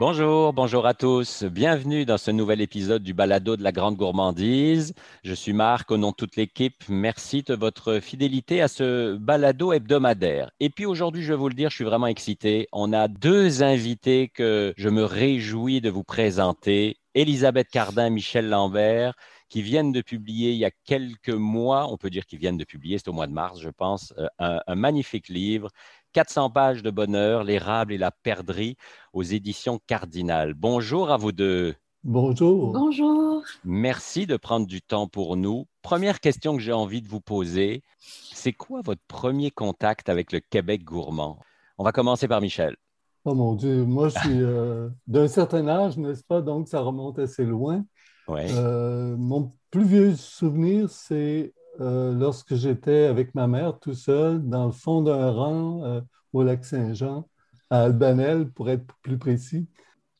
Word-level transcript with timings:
Bonjour, 0.00 0.54
bonjour 0.54 0.86
à 0.86 0.94
tous. 0.94 1.44
Bienvenue 1.44 2.06
dans 2.06 2.16
ce 2.16 2.30
nouvel 2.30 2.62
épisode 2.62 3.02
du 3.02 3.12
Balado 3.12 3.58
de 3.58 3.62
la 3.62 3.70
Grande 3.70 3.96
Gourmandise. 3.96 4.94
Je 5.24 5.34
suis 5.34 5.52
Marc, 5.52 5.90
au 5.90 5.98
nom 5.98 6.12
de 6.12 6.14
toute 6.14 6.36
l'équipe. 6.36 6.82
Merci 6.88 7.42
de 7.42 7.54
votre 7.54 8.00
fidélité 8.00 8.62
à 8.62 8.68
ce 8.68 9.18
balado 9.18 9.74
hebdomadaire. 9.74 10.52
Et 10.58 10.70
puis 10.70 10.86
aujourd'hui, 10.86 11.22
je 11.22 11.34
vais 11.34 11.38
vous 11.38 11.50
le 11.50 11.54
dire, 11.54 11.68
je 11.68 11.74
suis 11.74 11.84
vraiment 11.84 12.06
excité. 12.06 12.66
On 12.72 12.94
a 12.94 13.08
deux 13.08 13.62
invités 13.62 14.28
que 14.28 14.72
je 14.78 14.88
me 14.88 15.04
réjouis 15.04 15.82
de 15.82 15.90
vous 15.90 16.02
présenter. 16.02 16.96
Elisabeth 17.14 17.68
Cardin, 17.68 18.08
Michel 18.08 18.48
Lambert, 18.48 19.12
qui 19.50 19.60
viennent 19.60 19.92
de 19.92 20.00
publier 20.00 20.52
il 20.52 20.58
y 20.58 20.64
a 20.64 20.70
quelques 20.70 21.28
mois, 21.28 21.92
on 21.92 21.98
peut 21.98 22.08
dire 22.08 22.24
qu'ils 22.24 22.38
viennent 22.38 22.56
de 22.56 22.64
publier, 22.64 22.98
c'est 22.98 23.08
au 23.08 23.12
mois 23.12 23.26
de 23.26 23.32
mars, 23.32 23.60
je 23.60 23.68
pense, 23.68 24.14
euh, 24.16 24.28
un, 24.38 24.60
un 24.66 24.74
magnifique 24.76 25.28
livre 25.28 25.70
400 26.12 26.50
pages 26.50 26.82
de 26.82 26.90
bonheur, 26.90 27.44
l'érable 27.44 27.92
et 27.92 27.98
la 27.98 28.10
perdrix 28.10 28.76
aux 29.12 29.22
éditions 29.22 29.80
Cardinal. 29.86 30.54
Bonjour 30.54 31.10
à 31.10 31.16
vous 31.16 31.32
deux. 31.32 31.74
Bonjour. 32.02 32.72
Bonjour. 32.72 33.42
Merci 33.64 34.26
de 34.26 34.36
prendre 34.36 34.66
du 34.66 34.80
temps 34.80 35.06
pour 35.06 35.36
nous. 35.36 35.66
Première 35.82 36.18
question 36.20 36.56
que 36.56 36.62
j'ai 36.62 36.72
envie 36.72 37.02
de 37.02 37.08
vous 37.08 37.20
poser, 37.20 37.82
c'est 37.98 38.52
quoi 38.52 38.80
votre 38.82 39.02
premier 39.06 39.50
contact 39.50 40.08
avec 40.08 40.32
le 40.32 40.40
Québec 40.40 40.82
gourmand? 40.82 41.38
On 41.76 41.84
va 41.84 41.92
commencer 41.92 42.26
par 42.26 42.40
Michel. 42.40 42.76
Oh 43.24 43.34
mon 43.34 43.54
Dieu, 43.54 43.84
moi 43.84 44.08
je 44.08 44.18
suis 44.18 44.42
euh, 44.42 44.88
d'un 45.06 45.28
certain 45.28 45.68
âge, 45.68 45.98
n'est-ce 45.98 46.24
pas? 46.24 46.40
Donc 46.40 46.68
ça 46.68 46.80
remonte 46.80 47.18
assez 47.18 47.44
loin. 47.44 47.84
Ouais. 48.28 48.46
Euh, 48.50 49.14
mon 49.18 49.52
plus 49.70 49.84
vieux 49.84 50.16
souvenir, 50.16 50.88
c'est 50.88 51.52
euh, 51.80 52.12
lorsque 52.14 52.54
j'étais 52.54 53.04
avec 53.06 53.34
ma 53.34 53.46
mère 53.46 53.78
tout 53.78 53.94
seul 53.94 54.46
dans 54.48 54.66
le 54.66 54.72
fond 54.72 55.02
d'un 55.02 55.30
rang 55.30 55.82
euh, 55.84 56.00
au 56.32 56.42
lac 56.42 56.64
Saint-Jean, 56.64 57.28
à 57.70 57.82
Albanel 57.84 58.50
pour 58.50 58.68
être 58.70 58.84
plus 59.02 59.18
précis. 59.18 59.68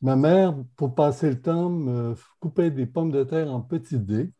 Ma 0.03 0.17
mère, 0.17 0.57
pour 0.77 0.95
passer 0.95 1.31
le 1.31 1.41
temps, 1.43 1.71
me 1.71 2.15
coupait 2.41 2.71
des 2.71 2.87
pommes 2.87 3.13
de 3.13 3.25
terre 3.25 3.53
en 3.53 3.61
petits 3.61 3.99
dés 3.99 4.33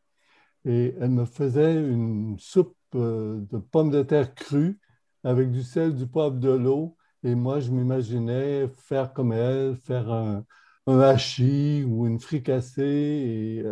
et 0.65 0.95
elle 1.01 1.11
me 1.11 1.25
faisait 1.25 1.75
une 1.77 2.39
soupe 2.39 2.77
euh, 2.95 3.41
de 3.51 3.59
pommes 3.59 3.91
de 3.91 4.03
terre 4.03 4.35
crues 4.35 4.81
avec 5.25 5.51
du 5.51 5.63
sel, 5.63 5.95
du 5.95 6.07
poivre, 6.07 6.37
de 6.37 6.51
l'eau. 6.51 6.97
Et 7.25 7.35
moi, 7.35 7.61
je 7.61 7.71
m'imaginais 7.71 8.69
faire 8.69 9.13
comme 9.13 9.33
elle, 9.33 9.77
faire 9.77 10.11
un, 10.11 10.45
un 10.87 11.01
hachis 11.01 11.85
ou 11.85 12.07
une 12.07 12.21
fricassée. 12.21 13.63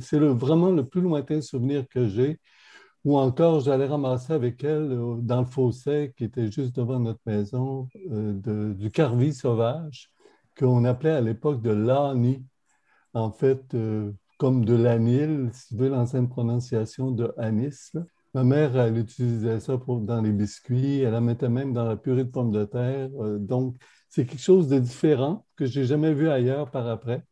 C'est 0.00 0.18
vraiment 0.18 0.70
le 0.70 0.84
plus 0.86 1.00
lointain 1.00 1.40
souvenir 1.40 1.88
que 1.88 2.08
j'ai. 2.08 2.38
Ou 3.08 3.16
encore, 3.16 3.60
j'allais 3.60 3.86
ramasser 3.86 4.34
avec 4.34 4.62
elle 4.62 4.92
euh, 4.92 5.16
dans 5.22 5.40
le 5.40 5.46
fossé 5.46 6.12
qui 6.14 6.24
était 6.24 6.52
juste 6.52 6.76
devant 6.76 7.00
notre 7.00 7.22
maison 7.24 7.88
euh, 8.12 8.74
du 8.74 8.90
carvi 8.90 9.32
sauvage 9.32 10.10
qu'on 10.58 10.84
appelait 10.84 11.12
à 11.12 11.22
l'époque 11.22 11.62
de 11.62 11.70
l'ani. 11.70 12.44
En 13.14 13.32
fait, 13.32 13.62
euh, 13.72 14.12
comme 14.36 14.62
de 14.62 14.74
l'anil, 14.74 15.48
si 15.54 15.68
tu 15.68 15.76
veux 15.76 15.88
l'ancienne 15.88 16.28
prononciation 16.28 17.10
de 17.10 17.32
anis. 17.38 17.92
Ma 18.34 18.44
mère, 18.44 18.76
elle 18.76 18.98
utilisait 18.98 19.60
ça 19.60 19.78
pour, 19.78 20.00
dans 20.00 20.20
les 20.20 20.32
biscuits, 20.32 21.00
elle 21.00 21.12
la 21.12 21.22
mettait 21.22 21.48
même 21.48 21.72
dans 21.72 21.84
la 21.84 21.96
purée 21.96 22.24
de 22.24 22.30
pommes 22.30 22.52
de 22.52 22.66
terre. 22.66 23.08
Donc, 23.38 23.76
c'est 24.10 24.26
quelque 24.26 24.42
chose 24.42 24.68
de 24.68 24.78
différent 24.78 25.46
que 25.56 25.64
j'ai 25.64 25.86
jamais 25.86 26.12
vu 26.12 26.28
ailleurs 26.28 26.70
par 26.70 26.86
après 26.86 27.24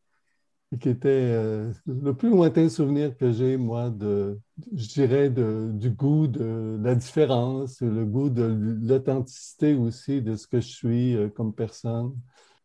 qui 0.80 0.88
était 0.88 1.08
euh, 1.08 1.72
le 1.86 2.12
plus 2.14 2.28
lointain 2.30 2.68
souvenir 2.68 3.16
que 3.16 3.30
j'ai, 3.32 3.56
moi, 3.56 3.90
de, 3.90 4.38
je 4.74 4.88
dirais, 4.88 5.30
de- 5.30 5.70
du 5.72 5.90
goût 5.90 6.26
de 6.26 6.78
la 6.82 6.94
différence, 6.94 7.80
le 7.80 8.04
goût 8.04 8.30
de 8.30 8.44
l'authenticité 8.82 9.74
aussi 9.74 10.22
de 10.22 10.34
ce 10.36 10.46
que 10.46 10.60
je 10.60 10.68
suis 10.68 11.16
euh, 11.16 11.28
comme 11.28 11.54
personne. 11.54 12.14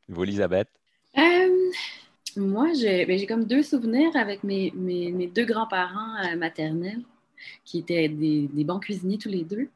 Vous, 0.09 0.23
Elisabeth? 0.23 0.67
Euh, 1.17 1.71
moi, 2.37 2.73
j'ai 2.73 3.05
ben, 3.05 3.17
j'ai 3.17 3.27
comme 3.27 3.45
deux 3.45 3.63
souvenirs 3.63 4.15
avec 4.15 4.43
mes, 4.43 4.71
mes, 4.75 5.11
mes 5.11 5.27
deux 5.27 5.45
grands-parents 5.45 6.15
euh, 6.25 6.37
maternels 6.37 7.01
qui 7.65 7.79
étaient 7.79 8.09
des, 8.09 8.49
des 8.53 8.63
bons 8.63 8.79
cuisiniers 8.79 9.17
tous 9.17 9.29
les 9.29 9.43
deux, 9.43 9.69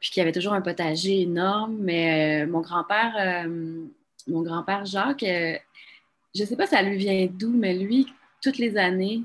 puis 0.00 0.10
qui 0.10 0.20
avaient 0.20 0.32
toujours 0.32 0.54
un 0.54 0.62
potager 0.62 1.22
énorme. 1.22 1.76
Mais 1.80 2.44
euh, 2.44 2.50
mon 2.50 2.60
grand-père, 2.60 3.14
euh, 3.46 3.84
mon 4.28 4.42
grand-père 4.42 4.86
Jacques, 4.86 5.24
euh, 5.24 5.56
je 6.34 6.42
ne 6.42 6.46
sais 6.46 6.56
pas 6.56 6.66
ça 6.66 6.82
lui 6.82 6.96
vient 6.96 7.26
d'où, 7.30 7.50
mais 7.50 7.74
lui, 7.74 8.06
toutes 8.42 8.58
les 8.58 8.76
années, 8.76 9.22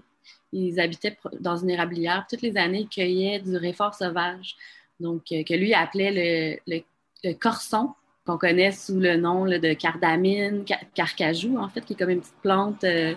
ils 0.51 0.79
habitaient 0.79 1.17
dans 1.39 1.57
une 1.57 1.69
érablière. 1.69 2.25
Toutes 2.29 2.41
les 2.41 2.57
années, 2.57 2.81
ils 2.81 2.89
cueillaient 2.89 3.39
du 3.39 3.57
réfort 3.57 3.93
sauvage. 3.93 4.55
Donc, 4.99 5.23
euh, 5.31 5.43
que 5.43 5.53
lui 5.53 5.73
appelait 5.73 6.59
le, 6.65 7.33
corson, 7.33 7.93
qu'on 8.25 8.37
connaît 8.37 8.71
sous 8.71 8.99
le 8.99 9.17
nom 9.17 9.45
de 9.45 9.73
cardamine, 9.73 10.63
ca- 10.67 10.79
carcajou, 10.93 11.57
en 11.57 11.69
fait, 11.69 11.81
qui 11.81 11.93
est 11.93 11.95
comme 11.95 12.09
une 12.09 12.21
petite 12.21 12.41
plante 12.41 12.83
euh, 12.83 13.13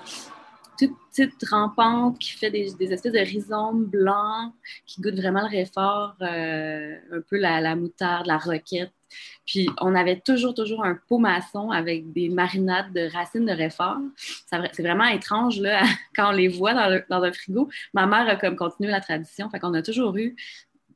toute 0.78 0.94
petite 1.10 1.48
rampante 1.50 2.18
qui 2.18 2.30
fait 2.30 2.50
des, 2.50 2.72
des 2.74 2.92
espèces 2.92 3.12
de 3.12 3.18
rhizomes 3.18 3.86
blancs 3.86 4.52
qui 4.86 5.00
goûtent 5.00 5.18
vraiment 5.18 5.42
le 5.42 5.48
réfort, 5.48 6.14
euh, 6.22 6.96
un 7.12 7.20
peu 7.28 7.36
la, 7.38 7.60
la 7.60 7.76
moutarde, 7.76 8.26
la 8.26 8.38
roquette. 8.38 8.92
Puis 9.46 9.68
on 9.80 9.94
avait 9.94 10.20
toujours, 10.20 10.54
toujours 10.54 10.84
un 10.84 10.98
pot 11.08 11.18
maçon 11.18 11.70
avec 11.70 12.12
des 12.12 12.28
marinades 12.28 12.92
de 12.92 13.10
racines 13.10 13.46
de 13.46 13.52
réfort. 13.52 13.98
C'est 14.46 14.82
vraiment 14.82 15.06
étrange 15.06 15.60
là, 15.60 15.82
quand 16.16 16.28
on 16.28 16.32
les 16.32 16.48
voit 16.48 16.74
dans 16.74 16.88
le, 16.88 17.04
dans 17.08 17.32
frigo. 17.32 17.68
Ma 17.94 18.06
mère 18.06 18.28
a 18.28 18.36
comme 18.36 18.56
continué 18.56 18.90
la 18.90 19.00
tradition. 19.00 19.48
Fait 19.50 19.58
qu'on 19.58 19.74
a 19.74 19.82
toujours 19.82 20.16
eu 20.16 20.36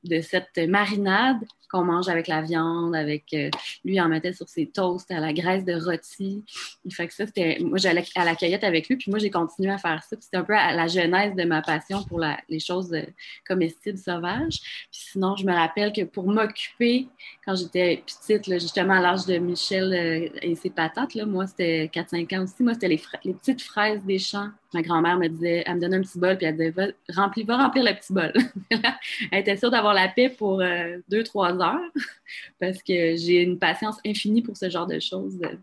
de 0.04 0.20
cette 0.20 0.58
marinade 0.68 1.44
qu'on 1.72 1.84
mange 1.84 2.08
avec 2.08 2.28
la 2.28 2.42
viande, 2.42 2.94
avec 2.94 3.24
euh, 3.32 3.48
lui 3.84 3.94
il 3.94 4.00
en 4.00 4.08
mettait 4.08 4.34
sur 4.34 4.48
ses 4.48 4.66
toasts 4.66 5.10
à 5.10 5.20
la 5.20 5.32
graisse 5.32 5.64
de 5.64 5.72
rôti. 5.72 6.44
Fait 6.90 7.08
que 7.08 7.14
ça, 7.14 7.26
c'était. 7.26 7.58
Moi, 7.60 7.78
j'allais 7.78 8.04
à 8.14 8.24
la 8.24 8.36
cueillette 8.36 8.64
avec 8.64 8.88
lui, 8.88 8.96
puis 8.96 9.10
moi, 9.10 9.18
j'ai 9.18 9.30
continué 9.30 9.70
à 9.70 9.78
faire 9.78 10.02
ça. 10.02 10.16
C'était 10.20 10.36
un 10.36 10.44
peu 10.44 10.54
à 10.54 10.72
la 10.74 10.86
genèse 10.86 11.34
de 11.34 11.44
ma 11.44 11.62
passion 11.62 12.02
pour 12.04 12.20
les 12.48 12.60
choses 12.60 12.92
euh, 12.92 13.02
comestibles 13.48 13.98
sauvages. 13.98 14.60
Puis 14.90 15.00
sinon, 15.12 15.34
je 15.36 15.46
me 15.46 15.52
rappelle 15.52 15.92
que 15.92 16.02
pour 16.02 16.26
m'occuper, 16.26 17.08
quand 17.44 17.54
j'étais 17.56 18.02
petite, 18.04 18.44
justement 18.60 18.94
à 18.94 19.00
l'âge 19.00 19.24
de 19.26 19.38
Michel 19.38 19.92
euh, 19.92 20.38
et 20.42 20.54
ses 20.54 20.70
patates, 20.70 21.16
moi, 21.26 21.46
c'était 21.46 21.90
4-5 21.92 22.36
ans 22.38 22.44
aussi. 22.44 22.62
Moi, 22.62 22.74
c'était 22.74 22.88
les, 22.88 23.00
petites 23.32 23.62
fraises 23.62 24.04
des 24.04 24.18
champs. 24.18 24.50
Ma 24.74 24.82
grand-mère 24.82 25.18
me 25.18 25.28
disait, 25.28 25.64
elle 25.66 25.76
me 25.76 25.80
donnait 25.80 25.96
un 25.96 26.02
petit 26.02 26.18
bol, 26.18 26.36
puis 26.36 26.46
elle 26.46 26.56
disait, 26.56 26.70
va, 26.70 26.86
remplis, 27.14 27.44
va 27.44 27.56
remplir 27.58 27.84
le 27.84 27.94
petit 27.94 28.12
bol. 28.12 28.32
elle 29.30 29.40
était 29.40 29.56
sûre 29.56 29.70
d'avoir 29.70 29.94
la 29.94 30.08
paix 30.08 30.30
pour 30.30 30.60
2-3 30.60 31.61
heures, 31.62 31.90
parce 32.60 32.82
que 32.82 33.16
j'ai 33.16 33.42
une 33.42 33.58
patience 33.58 33.98
infinie 34.06 34.42
pour 34.42 34.56
ce 34.56 34.70
genre 34.70 34.86
de 34.86 35.00
choses 35.00 35.38
euh, 35.44 35.56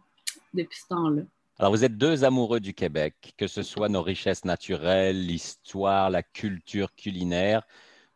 depuis 0.53 0.79
ce 0.79 0.87
temps-là. 0.89 1.23
Alors, 1.57 1.71
vous 1.73 1.83
êtes 1.85 1.97
deux 1.97 2.23
amoureux 2.25 2.59
du 2.59 2.73
Québec, 2.73 3.33
que 3.37 3.47
ce 3.47 3.63
soit 3.63 3.87
nos 3.89 4.01
richesses 4.01 4.45
naturelles, 4.45 5.25
l'histoire, 5.25 6.09
la 6.09 6.23
culture 6.23 6.93
culinaire. 6.95 7.65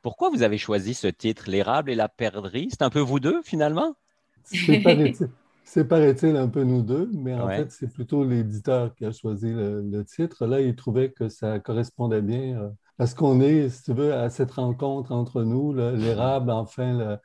Pourquoi 0.02 0.30
vous 0.30 0.44
avez 0.44 0.58
choisi 0.58 0.94
ce 0.94 1.08
titre, 1.08 1.50
L'érable 1.50 1.92
et 1.92 1.96
la 1.96 2.10
perdrix? 2.10 2.70
C'est 2.72 2.82
un 2.84 2.90
peu 2.90 3.00
vous 3.02 3.20
deux, 3.22 3.42
finalement? 3.44 3.96
C'est 4.44 5.86
paraît-il 5.88 6.36
un 6.38 6.48
peu 6.50 6.64
nous 6.64 6.82
deux, 6.82 7.10
mais 7.14 7.34
en 7.36 7.50
Ouais. 7.50 7.52
fait, 7.52 7.72
c'est 7.72 7.88
plutôt 7.92 8.24
l'éditeur 8.26 8.94
qui 8.96 9.06
a 9.06 9.12
choisi 9.12 9.52
le, 9.52 9.82
le 9.82 10.06
titre. 10.06 10.46
Là, 10.46 10.62
il 10.62 10.76
trouvait 10.76 11.12
que 11.12 11.30
ça 11.30 11.60
correspondait 11.60 12.22
bien 12.22 12.60
euh, 12.62 12.70
à 13.00 13.08
ce 13.08 13.16
qu'on 13.16 13.40
est, 13.42 13.70
si 13.70 13.84
tu 13.84 13.94
veux, 13.94 14.14
à 14.14 14.30
cette 14.30 14.52
rencontre 14.52 15.12
entre 15.14 15.44
nous, 15.44 15.74
l'érable, 15.74 16.52
enfin, 16.52 16.98
le- 16.98 17.18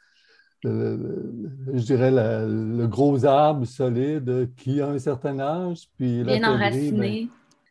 le- 0.64 1.50
je 1.74 1.82
dirais 1.84 2.10
la- 2.10 2.46
le 2.46 2.86
gros 2.88 3.24
arbre 3.24 3.64
solide 3.66 4.54
qui 4.56 4.80
a 4.80 4.88
un 4.88 4.98
certain 4.98 5.38
âge, 5.40 5.88
puis 5.96 6.24
la 6.24 6.38
Bien 6.38 6.44
ben, 6.90 7.16
enraciné. 7.16 7.28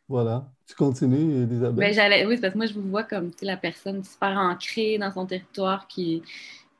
voilà. 0.08 0.52
Tu 0.66 0.74
continues, 0.76 1.42
Elisabeth? 1.44 1.92
Ben, 1.92 1.92
j'allais, 1.94 2.26
oui, 2.26 2.38
parce 2.40 2.52
que 2.54 2.58
moi, 2.58 2.66
je 2.66 2.74
vous 2.74 2.88
vois 2.88 3.04
comme 3.04 3.30
la 3.42 3.56
personne 3.56 4.02
super 4.02 4.36
ancrée 4.38 4.98
dans 4.98 5.12
son 5.12 5.26
territoire 5.26 5.86
qui, 5.86 6.22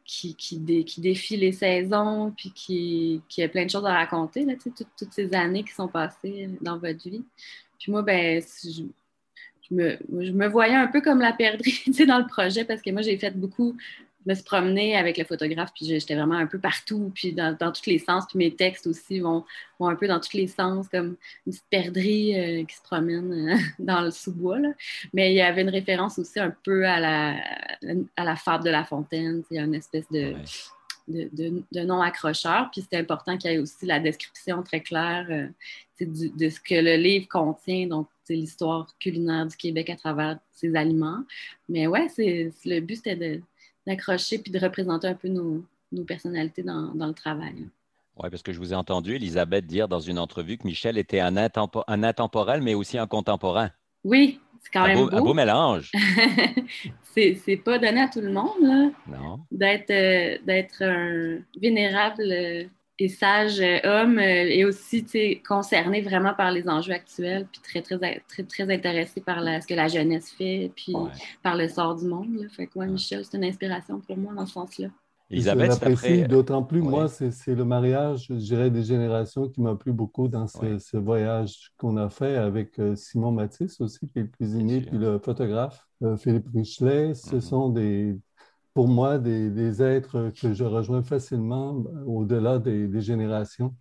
qui, 0.05 0.35
qui, 0.35 0.59
dé- 0.59 0.85
qui 0.85 1.01
défie 1.01 1.37
les 1.37 1.53
saisons, 1.53 2.33
puis 2.37 2.53
qui, 2.53 3.23
qui 3.29 3.43
a 3.43 3.49
plein 3.49 3.65
de 3.67 3.71
choses 3.71 3.87
à 3.87 3.95
raconter, 3.95 4.45
là, 4.45 4.55
toutes, 4.63 4.83
toutes 4.99 5.13
ces 5.13 5.35
années 5.35 5.63
qui 5.65 5.73
sont 5.75 5.89
passées 5.89 6.49
dans 6.63 6.79
votre 6.79 7.09
vie. 7.09 7.25
Puis 7.79 7.93
moi, 7.93 8.03
ben, 8.03 8.43
si 8.43 8.73
je, 8.73 8.85
je 9.71 9.75
me, 9.77 9.99
je 10.27 10.33
me 10.33 10.49
voyais 10.49 10.75
un 10.77 10.89
peu 10.89 11.01
comme 11.03 11.21
la 11.21 11.33
perdrix 11.33 11.85
dans 12.09 12.19
le 12.21 12.27
projet, 12.29 12.65
parce 12.65 12.83
que 12.83 12.91
moi, 12.91 13.03
j'ai 13.03 13.19
fait 13.19 13.37
beaucoup. 13.37 13.77
Me 14.27 14.35
suis 14.35 14.45
promenée 14.45 14.95
avec 14.97 15.17
le 15.17 15.25
photographe, 15.25 15.71
puis 15.75 15.87
j'étais 15.87 16.15
vraiment 16.15 16.35
un 16.35 16.47
peu 16.47 16.59
partout, 16.59 17.11
puis 17.15 17.33
dans, 17.33 17.57
dans 17.59 17.73
tous 17.73 17.87
les 17.87 17.99
sens. 17.99 18.25
Puis 18.29 18.37
mes 18.37 18.55
textes 18.55 18.87
aussi 18.87 19.21
vont, 19.21 19.45
vont 19.79 19.89
un 19.89 19.95
peu 19.95 20.07
dans 20.07 20.21
tous 20.21 20.35
les 20.37 20.49
sens, 20.49 20.87
comme 20.89 21.17
une 21.47 21.53
petite 21.53 21.65
perdrix 21.71 22.35
euh, 22.39 22.65
qui 22.65 22.75
se 22.77 22.83
promène 22.83 23.33
euh, 23.53 23.57
dans 23.79 24.03
le 24.03 24.11
sous-bois. 24.11 24.59
là. 24.59 24.71
Mais 25.15 25.33
il 25.33 25.37
y 25.37 25.41
avait 25.41 25.63
une 25.63 25.71
référence 25.71 26.19
aussi 26.19 26.41
un 26.41 26.55
peu 26.65 26.87
à 26.87 27.01
la, 27.01 27.37
à 28.17 28.25
la 28.25 28.37
fable 28.37 28.65
de 28.65 28.71
La 28.71 28.85
Fontaine. 28.85 29.43
A 29.53 29.55
une 29.61 29.75
espèce 29.75 30.11
de, 30.11 30.35
Ouais. 30.35 30.45
de, 31.09 31.29
de- 31.33 31.63
de 31.73 31.81
nom 31.87 32.03
accrocheur. 32.03 32.69
Puis 32.71 32.83
c'était 32.83 32.99
important 32.99 33.39
qu'il 33.39 33.51
y 33.51 33.55
ait 33.55 33.59
aussi 33.59 33.87
la 33.87 33.99
description 34.01 34.63
très 34.63 34.81
claire 34.83 35.27
euh, 35.31 35.47
du- 36.05 36.29
de 36.31 36.49
ce 36.51 36.61
que 36.61 36.75
le 36.75 36.97
livre 36.97 37.29
contient, 37.29 37.87
donc 37.87 38.09
c'est 38.25 38.35
l'histoire 38.35 38.87
culinaire 39.01 39.47
du 39.47 39.57
Québec 39.57 39.89
à 39.89 39.97
travers 39.97 40.39
ses 40.53 40.75
aliments. 40.77 41.25
Mais 41.69 41.87
ouais, 41.87 42.09
c'est, 42.11 42.53
c'est- 42.59 42.69
le 42.69 42.81
but, 42.81 42.97
c'était 42.97 43.17
de- 43.17 43.43
d'accrocher 43.89 44.39
puis 44.39 44.53
de 44.53 44.59
représenter 44.59 45.09
un 45.09 45.15
peu 45.15 45.29
nos, 45.29 45.65
nos 45.93 46.05
personnalités 46.05 46.63
dans, 46.63 46.95
dans 46.95 47.07
le 47.07 47.15
travail. 47.15 47.67
Oui, 48.21 48.31
parce 48.31 48.43
que 48.43 48.53
je 48.53 48.59
vous 48.59 48.73
ai 48.73 48.77
entendu, 48.77 49.15
Elisabeth, 49.15 49.67
dire 49.67 49.87
dans 49.87 50.01
une 50.01 50.19
entrevue 50.19 50.59
que 50.59 50.67
Michel 50.67 50.99
était 50.99 51.21
un, 51.21 51.37
intemporel, 51.37 52.63
mais 52.63 52.75
aussi 52.75 52.99
un 52.99 53.07
contemporain. 53.07 53.71
Oui, 54.03 54.41
c'est 54.61 54.71
quand 54.73 54.87
même 54.87 54.99
beau. 54.99 55.15
Un 55.15 55.21
beau 55.21 55.35
mélange. 55.35 55.93
c'est 57.15 57.63
pas 57.65 57.79
donné 57.79 58.01
à 58.01 58.09
tout 58.09 58.21
le 58.21 58.33
monde, 58.33 58.93
D'être 59.53 59.91
euh, 60.83 61.39
un 61.39 61.61
vénérable 61.61 62.23
euh, 62.31 62.65
et 62.99 63.09
sage 63.09 63.61
euh, 63.61 63.79
homme 63.85 64.19
et 64.19 64.65
aussi 64.65 65.05
concerné 65.47 66.01
vraiment 66.01 66.35
par 66.35 66.51
les 66.51 66.69
enjeux 66.69 66.93
actuels, 66.93 67.47
puis 67.51 67.61
très, 67.63 67.83
très, 67.83 68.21
très, 68.29 68.43
très 68.43 68.75
intéressé 68.75 69.21
par 69.21 69.39
ce 69.41 69.67
que 69.67 69.75
la 69.75 69.89
jeunesse 69.89 70.31
fait, 70.31 70.73
puis 70.75 70.95
par 71.43 71.57
le 71.57 71.69
sort 71.69 71.97
du 71.97 72.07
monde. 72.07 72.47
Fait 72.51 72.67
que, 72.67 72.79
Michel, 72.85 73.25
c'est 73.25 73.37
une 73.37 73.45
inspiration 73.45 74.01
pour 74.01 74.17
moi 74.17 74.35
dans 74.35 74.47
ce 74.47 74.55
sens-là. 74.55 74.89
Elisabeth, 75.31 75.83
après... 75.83 76.27
D'autant 76.27 76.63
plus, 76.63 76.81
moi, 76.81 77.07
c'est 77.09 77.55
le 77.55 77.65
mariage, 77.65 78.27
je 78.31 78.35
dirais, 78.35 78.71
des 78.71 78.83
générations 78.83 79.49
qui 79.49 79.61
m'a 79.61 79.75
plu 79.75 79.93
beaucoup 79.93 80.29
dans 80.29 80.47
ce, 80.47 80.97
voyage 80.97 81.71
qu'on 81.77 81.97
a 81.99 82.09
fait 82.09 82.37
avec 82.37 82.79
euh, 82.79 82.97
Simon 82.97 83.31
Matisse 83.31 83.81
aussi, 83.81 84.09
qui 84.09 84.21
est 84.21 84.23
le 84.23 84.29
cuisinier, 84.29 84.81
puis 84.81 84.97
le 84.97 85.19
photographe 85.19 85.87
euh, 86.03 86.17
Philippe 86.17 86.49
Richelet. 86.55 87.13
Ce 87.15 87.37
mm-hmm. 87.37 87.41
sont 87.41 87.69
des, 87.69 88.17
pour 88.79 88.87
moi 88.87 89.19
des, 89.19 89.83
êtres 89.83 90.31
que 90.41 90.55
je 90.55 90.63
rejoins 90.63 91.03
facilement 91.03 91.85
euh, 91.85 92.05
au-delà 92.05 92.61
des, 92.61 92.87
des, 92.87 93.01
générations. 93.01 93.75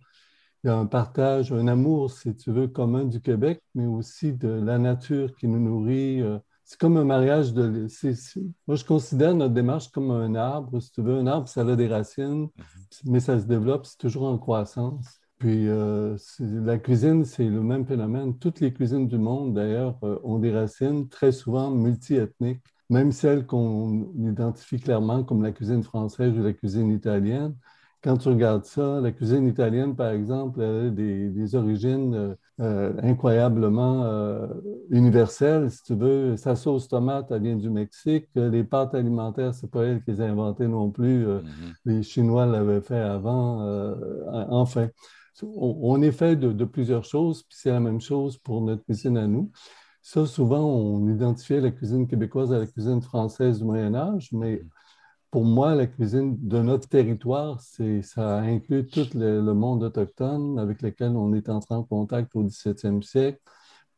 Il 0.64 0.66
y 0.66 0.70
a 0.70 0.76
un 0.76 0.86
partage, 0.86 1.52
un 1.52 1.68
amour, 1.68 2.10
si 2.10 2.34
tu 2.34 2.50
veux, 2.50 2.66
commun 2.66 3.04
du 3.04 3.20
Québec, 3.20 3.62
mais 3.76 3.86
aussi 3.86 4.32
de 4.32 4.48
la 4.48 4.76
nature 4.76 5.36
qui 5.36 5.46
nous 5.46 5.60
nourrit 5.60 6.20
c'est 6.64 6.80
comme 6.80 6.96
un 6.96 7.04
mariage 7.04 7.54
de. 7.54 7.86
moi, 8.66 8.74
je 8.74 8.84
considère 8.84 9.34
notre 9.36 9.54
démarche 9.54 9.88
comme 9.92 10.10
un 10.10 10.34
arbre. 10.34 10.80
Si 10.80 10.90
tu 10.90 11.00
veux, 11.00 11.14
un 11.14 11.28
arbre, 11.28 11.48
ça 11.48 11.60
a 11.60 11.76
des 11.76 11.86
racines, 11.86 12.42
mhm. 12.42 12.50
mais 13.04 13.20
ça 13.20 13.38
se 13.38 13.46
développe, 13.46 13.86
c'est 13.86 13.98
toujours 13.98 14.24
en 14.24 14.36
croissance. 14.36 15.20
Puis 15.38 15.68
euh, 15.68 16.16
la 16.40 16.76
cuisine, 16.76 17.24
c'est 17.24 17.48
le 17.48 17.62
même 17.62 17.86
phénomène. 17.86 18.36
Toutes 18.36 18.58
les 18.58 18.72
cuisines 18.74 19.06
du 19.06 19.16
monde, 19.16 19.54
d'ailleurs, 19.54 19.96
euh, 20.02 20.18
ont 20.24 20.40
des 20.40 20.52
racines 20.52 21.08
très 21.08 21.30
souvent 21.30 21.70
multiethniques, 21.70 22.66
même 22.90 23.12
celles 23.12 23.46
qu'on 23.46 24.12
identifie 24.18 24.80
clairement 24.80 25.24
comme 25.24 25.42
la 25.42 25.52
cuisine 25.52 25.82
française 25.82 26.32
ou 26.36 26.42
la 26.42 26.52
cuisine 26.52 26.90
italienne 26.90 27.54
quand 28.02 28.16
tu 28.16 28.28
regardes 28.28 28.64
ça, 28.64 29.00
la 29.00 29.10
cuisine 29.10 29.48
italienne, 29.48 29.96
par 29.96 30.12
exemple, 30.12 30.60
elle 30.62 30.86
a 30.86 30.90
des, 30.90 31.54
origines 31.56 32.14
euh, 32.14 32.34
euh, 32.60 32.92
incroyablement 33.02 34.04
euh, 34.04 34.46
universelles, 34.90 35.70
si 35.70 35.82
tu 35.82 35.94
veux. 35.94 36.36
Sa 36.36 36.54
sauce 36.54 36.86
tomate, 36.86 37.30
elle 37.30 37.42
vient 37.42 37.56
du 37.56 37.70
Mexique. 37.70 38.28
Les 38.36 38.62
pâtes 38.62 38.94
alimentaires, 38.94 39.52
c'est 39.52 39.70
pas 39.70 39.84
elle 39.84 40.02
qui 40.04 40.12
les 40.12 40.20
a 40.20 40.26
inventées 40.26 40.68
non 40.68 40.90
plus. 40.90 41.26
Mm-hmm. 41.26 41.42
Les 41.86 42.02
Chinois 42.04 42.46
l'avaient 42.46 42.80
fait 42.80 43.00
avant. 43.00 43.66
enfin, 44.48 44.88
on, 45.42 46.00
est 46.00 46.12
fait 46.12 46.36
de, 46.36 46.64
plusieurs 46.64 47.04
choses, 47.04 47.42
puis 47.42 47.56
c'est 47.60 47.70
la 47.70 47.80
même 47.80 48.00
chose 48.00 48.38
pour 48.38 48.60
notre 48.60 48.84
cuisine 48.84 49.16
à 49.16 49.26
nous. 49.26 49.50
Ça, 50.02 50.26
souvent, 50.26 50.64
on 50.64 51.08
identifiait 51.08 51.60
la 51.60 51.70
cuisine 51.70 52.06
québécoise 52.06 52.52
à 52.52 52.58
la 52.58 52.66
cuisine 52.66 53.02
française 53.02 53.58
du 53.58 53.64
Moyen 53.64 53.94
Âge, 53.94 54.30
mais 54.32 54.56
mm 54.56 54.68
pour 55.30 55.44
moi, 55.44 55.74
la 55.74 55.86
cuisine 55.86 56.36
de 56.48 56.58
notre 56.60 56.88
territoire, 56.88 57.60
ça 57.60 58.38
inclut 58.38 58.86
tout 58.86 59.06
le, 59.14 59.52
monde 59.52 59.82
autochtone 59.82 60.58
avec 60.58 60.80
lequel 60.82 61.16
on 61.16 61.34
est 61.34 61.48
entré 61.48 61.74
en 61.74 61.82
contact 61.84 62.34
au 62.34 62.44
17e 62.44 63.02
siècle. 63.02 63.40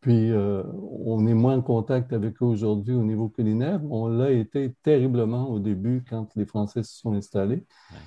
Puis, 0.00 0.30
euh, 0.32 0.62
on 1.04 1.26
est 1.26 1.34
moins 1.34 1.58
en 1.58 1.62
contact 1.62 2.12
avec 2.14 2.42
eux 2.42 2.46
aujourd'hui 2.46 2.94
au 2.94 3.02
niveau 3.02 3.28
culinaire. 3.28 3.80
On 3.90 4.08
l'a 4.08 4.30
été 4.30 4.74
terriblement 4.82 5.50
au 5.50 5.58
début 5.58 6.02
quand 6.08 6.26
les 6.36 6.46
Français 6.46 6.82
se 6.82 6.98
sont 6.98 7.12
installés. 7.12 7.66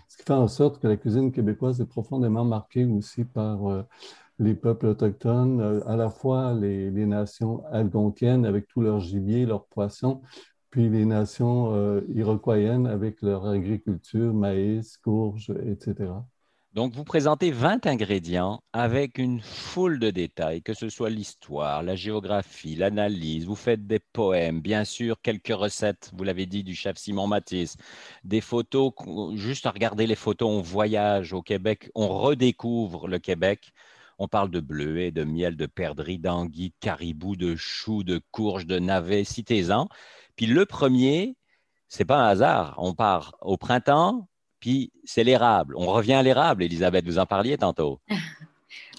Ce 0.10 0.18
qui 0.18 0.24
fait 0.24 0.34
en 0.34 0.48
sorte 0.48 0.82
que 0.82 0.88
la 0.88 0.98
cuisine 0.98 1.32
québécoise 1.32 1.80
est 1.82 1.86
profondément 1.86 2.46
marquée 2.46 2.86
aussi 2.86 3.26
par 3.26 3.68
euh, 3.70 3.84
les 4.40 4.56
peuples 4.56 4.88
autochtones, 4.88 5.62
euh, 5.62 5.88
à 5.88 5.96
la 5.96 6.10
fois 6.10 6.54
les, 6.54 6.92
nations 7.06 7.64
algonquiennes 7.72 8.46
avec 8.46 8.68
tout 8.68 8.82
leur 8.82 9.00
gibier, 9.00 9.46
leurs 9.46 9.66
poissons, 9.66 10.22
puis 10.70 10.90
les 10.90 11.06
nations 11.06 11.74
euh, 11.76 12.02
iroquoiennes 12.16 12.88
avec 12.88 13.22
leur 13.22 13.46
agriculture, 13.48 14.34
maïs, 14.34 14.98
courge, 14.98 15.54
etc. 15.66 16.14
Donc, 16.74 16.94
vous 16.94 17.04
présentez 17.04 17.52
20 17.52 17.86
ingrédients 17.86 18.60
avec 18.74 19.20
une 19.20 19.42
foule 19.42 20.00
de 20.00 20.10
détails, 20.10 20.64
que 20.64 20.74
ce 20.74 20.90
soit 20.90 21.12
l'histoire, 21.12 21.84
la 21.84 21.96
géographie, 21.96 22.76
l'analyse. 22.76 23.46
Vous 23.46 23.54
faites 23.56 23.86
des 23.86 24.00
poèmes, 24.00 24.60
bien 24.60 24.84
sûr, 24.84 25.22
quelques 25.22 25.54
recettes, 25.54 26.10
vous 26.16 26.24
l'avez 26.24 26.48
dit, 26.48 26.64
du 26.64 26.74
chef 26.74 26.98
Simon 26.98 27.28
Matisse, 27.28 27.78
des 28.24 28.42
photos. 28.42 28.92
Juste 29.36 29.68
à 29.68 29.72
regarder 29.72 30.08
les 30.08 30.16
photos, 30.16 30.50
on 30.50 30.62
voyage 30.62 31.34
au 31.34 31.44
Québec, 31.44 31.92
on 31.94 32.08
redécouvre 32.08 33.08
le 33.08 33.20
Québec. 33.20 33.72
On 34.20 34.28
parle 34.28 34.50
de 34.50 34.60
bleuets, 34.60 35.12
de 35.12 35.24
miel, 35.24 35.56
de 35.56 35.66
perdrix, 35.66 36.18
d'anguilles, 36.18 36.70
de 36.70 36.76
caribou, 36.80 37.36
de 37.36 37.56
choux, 37.56 38.04
de 38.04 38.22
courges, 38.32 38.66
de 38.66 38.80
navets, 38.80 39.24
citez-en. 39.24 39.88
Puis 40.36 40.46
le 40.46 40.66
premier, 40.66 41.36
c'est 41.88 42.06
pas 42.06 42.18
un 42.18 42.28
hasard. 42.28 42.76
On 42.78 42.94
part 42.94 43.36
au 43.42 43.58
printemps, 43.58 44.28
puis 44.60 44.92
c'est 45.04 45.24
l'érable. 45.24 45.76
On 45.78 45.88
revient 45.88 46.14
à 46.14 46.24
l'érable, 46.24 46.64
Elisabeth, 46.64 47.06
vous 47.06 47.20
en 47.20 47.26
parliez 47.26 47.58
tantôt. 47.58 48.00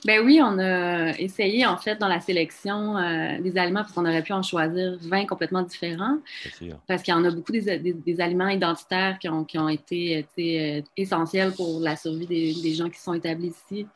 Ben 0.05 0.23
oui, 0.23 0.39
on 0.43 0.59
a 0.59 1.19
essayé 1.19 1.65
en 1.65 1.79
fait 1.79 1.97
dans 1.97 2.09
la 2.09 2.21
sélection 2.21 2.99
euh, 2.99 3.41
des 3.41 3.57
aliments 3.57 3.81
parce 3.81 3.93
qu'on 3.93 4.05
aurait 4.05 4.23
pu 4.23 4.35
en 4.35 4.43
choisir 4.43 4.99
20 5.01 5.25
complètement 5.25 5.63
différents. 5.63 6.19
Parce 6.87 7.03
qu'il 7.03 7.15
y 7.15 7.17
en 7.17 7.25
a 7.25 7.31
beaucoup 7.31 7.53
des, 7.53 8.21
aliments 8.21 8.49
identitaires 8.49 9.19
qui 9.19 9.31
ont, 9.31 9.69
été, 9.69 10.27
euh, 10.39 10.83
essentiels 10.99 11.53
pour 11.53 11.81
la 11.81 11.97
survie 11.97 12.27
des, 12.27 12.53
des, 12.53 12.75
gens 12.75 12.91
qui 12.91 13.01
sont 13.01 13.15
établis 13.15 13.55
ici. 13.69 13.87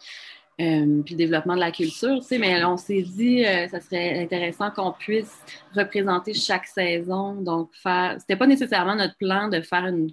Euh, 0.61 1.03
puis 1.03 1.15
le 1.15 1.19
développement 1.19 1.55
de 1.55 1.61
la 1.61 1.71
culture, 1.71 2.19
tu 2.19 2.27
sais, 2.27 2.39
mais 2.39 2.65
on 2.65 2.77
s'est 2.77 3.03
dit 3.03 3.45
euh, 3.45 3.69
ça 3.69 3.81
serait 3.81 4.21
intéressant 4.21 4.73
qu'on 4.73 4.91
puisse 4.91 5.39
représenter 5.73 6.35
chaque 6.35 6.67
saison, 6.67 7.35
donc 7.35 7.71
faire, 7.75 8.17
c'était 8.19 8.35
pas 8.35 8.49
nécessairement 8.49 8.97
notre 8.97 9.17
plan 9.19 9.49
de 9.49 9.61
faire 9.61 9.87
une, 9.87 10.11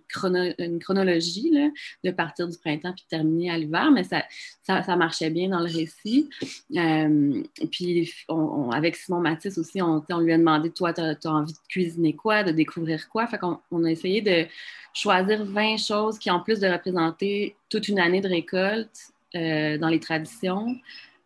une 0.60 0.80
chronologie, 0.80 1.50
là, 1.50 1.70
de 2.04 2.12
partir 2.12 2.48
du 2.48 2.56
printemps 2.60 2.94
puis 2.94 3.06
terminer 3.10 3.50
à 3.50 3.58
l'hiver, 3.58 3.90
mais 3.92 4.04
ça, 4.04 4.24
ça, 4.62 4.96
marchait 4.96 5.32
bien 5.32 5.50
dans 5.50 5.62
le 5.62 5.72
récit. 5.72 6.30
Euh, 6.76 7.42
puis 7.72 8.14
on, 8.30 8.70
avec 8.70 8.98
Simon 8.98 9.22
Matisse 9.22 9.58
aussi, 9.58 9.82
on, 9.82 10.04
on 10.08 10.20
lui 10.20 10.32
a 10.32 10.38
demandé, 10.38 10.70
toi, 10.70 10.94
tu 10.94 11.02
as, 11.02 11.18
envie 11.26 11.54
de 11.54 11.60
cuisiner 11.68 12.14
quoi, 12.14 12.44
de 12.44 12.52
découvrir 12.52 13.10
quoi, 13.10 13.26
fait 13.26 13.40
qu'on 13.40 13.58
on 13.72 13.84
a 13.84 13.90
essayé 13.90 14.22
de 14.22 14.46
choisir 14.94 15.44
20 15.44 15.78
choses 15.78 16.20
qui, 16.20 16.30
en 16.30 16.40
plus 16.40 16.60
de 16.60 16.68
représenter 16.68 17.56
toute 17.70 17.88
une 17.88 18.00
année 18.00 18.22
de 18.22 18.30
récolte, 18.30 19.12
euh, 19.36 19.78
dans 19.78 19.90
les 19.90 20.00
traditions, 20.00 20.76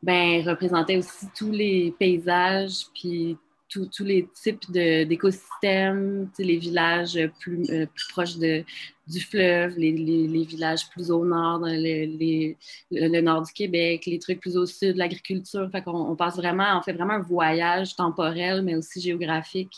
ben, 0.01 0.41
représentait 0.47 0.97
aussi 0.97 1.27
tous 1.35 1.51
les 1.51 1.93
paysages, 1.99 2.85
puis 2.93 3.37
tous 3.69 4.03
les 4.03 4.27
types 4.33 4.71
d'écosystèmes, 4.71 6.29
les 6.39 6.57
villages 6.57 7.19
plus, 7.39 7.69
euh, 7.69 7.85
plus 7.85 8.07
proches 8.09 8.37
de, 8.37 8.63
du 9.07 9.19
fleuve, 9.19 9.75
les, 9.77 9.91
villages 9.91 10.89
plus 10.89 11.11
au 11.11 11.23
nord, 11.23 11.59
le, 11.61 13.21
nord 13.21 13.43
du 13.43 13.53
Québec, 13.53 14.05
les 14.05 14.19
trucs 14.19 14.39
plus 14.39 14.57
au 14.57 14.65
sud, 14.65 14.97
l'agriculture. 14.97 15.69
Fait 15.71 15.83
on 15.85 16.15
passe 16.15 16.37
vraiment, 16.37 16.77
on 16.77 16.81
fait 16.81 16.93
vraiment 16.93 17.13
un 17.13 17.21
voyage 17.21 17.95
temporel, 17.95 18.63
mais 18.63 18.75
aussi 18.75 18.99
géographique 19.01 19.73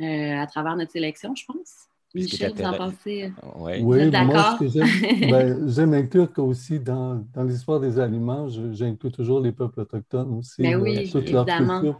euh, 0.00 0.38
à 0.38 0.46
travers 0.46 0.76
notre 0.76 0.92
sélection, 0.92 1.34
je 1.34 1.44
pense. 1.44 1.88
Michel, 2.14 2.52
vous 2.54 2.64
en 2.64 2.72
pensez? 2.74 3.32
Oui, 3.56 3.82
moi, 3.82 4.52
ce 4.52 4.58
que 4.58 4.68
j'aime, 4.68 4.86
ben, 5.30 5.68
j'aime 5.68 5.94
inclure 5.94 6.28
aussi 6.38 6.78
dans, 6.78 7.24
dans 7.32 7.44
l'histoire 7.44 7.80
des 7.80 7.98
aliments, 7.98 8.48
j'inclus 8.48 9.12
toujours 9.12 9.40
les 9.40 9.52
peuples 9.52 9.80
autochtones 9.80 10.34
aussi. 10.34 10.62
Ben 10.62 10.76
oui, 10.76 11.10
toute 11.10 11.30
leur 11.30 11.46
culture, 11.46 11.98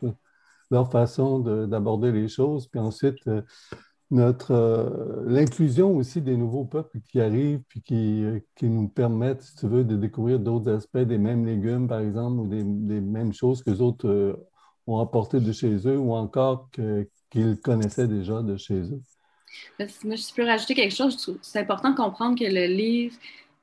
leur 0.70 0.90
façon 0.90 1.38
d'aborder 1.66 2.12
les 2.12 2.28
choses. 2.28 2.66
Puis 2.66 2.80
ensuite, 2.80 3.18
euh, 3.28 3.42
notre 4.10 4.52
euh, 4.52 5.22
l'inclusion 5.26 5.96
aussi 5.96 6.20
des 6.20 6.36
nouveaux 6.36 6.64
peuples 6.64 7.00
qui 7.08 7.20
arrivent 7.20 7.62
puis 7.68 7.82
qui, 7.82 8.24
euh, 8.24 8.40
qui, 8.54 8.68
nous 8.68 8.88
permettent, 8.88 9.42
si 9.42 9.56
tu 9.56 9.66
veux, 9.66 9.84
de 9.84 9.96
découvrir 9.96 10.38
d'autres 10.40 10.70
aspects 10.70 10.98
des 10.98 11.18
mêmes 11.18 11.46
légumes, 11.46 11.88
par 11.88 12.00
exemple, 12.00 12.40
ou 12.40 12.48
des, 12.48 12.62
des 12.64 13.00
mêmes 13.00 13.32
choses 13.32 13.62
que 13.62 13.70
les 13.70 13.80
autres 13.80 14.38
ont 14.86 14.98
apporté 14.98 15.40
de 15.40 15.52
chez 15.52 15.86
eux 15.86 15.98
ou 15.98 16.12
encore 16.12 16.68
qu'ils 17.30 17.60
connaissaient 17.62 18.08
déjà 18.08 18.42
de 18.42 18.56
chez 18.56 18.80
eux. 18.80 19.00
Moi, 19.78 20.16
je 20.16 20.34
peux 20.34 20.44
rajouter 20.44 20.74
quelque 20.74 20.94
chose. 20.94 21.38
C'est 21.42 21.60
important 21.60 21.90
de 21.90 21.96
comprendre 21.96 22.38
que 22.38 22.44
le 22.44 22.66
livre 22.66 23.16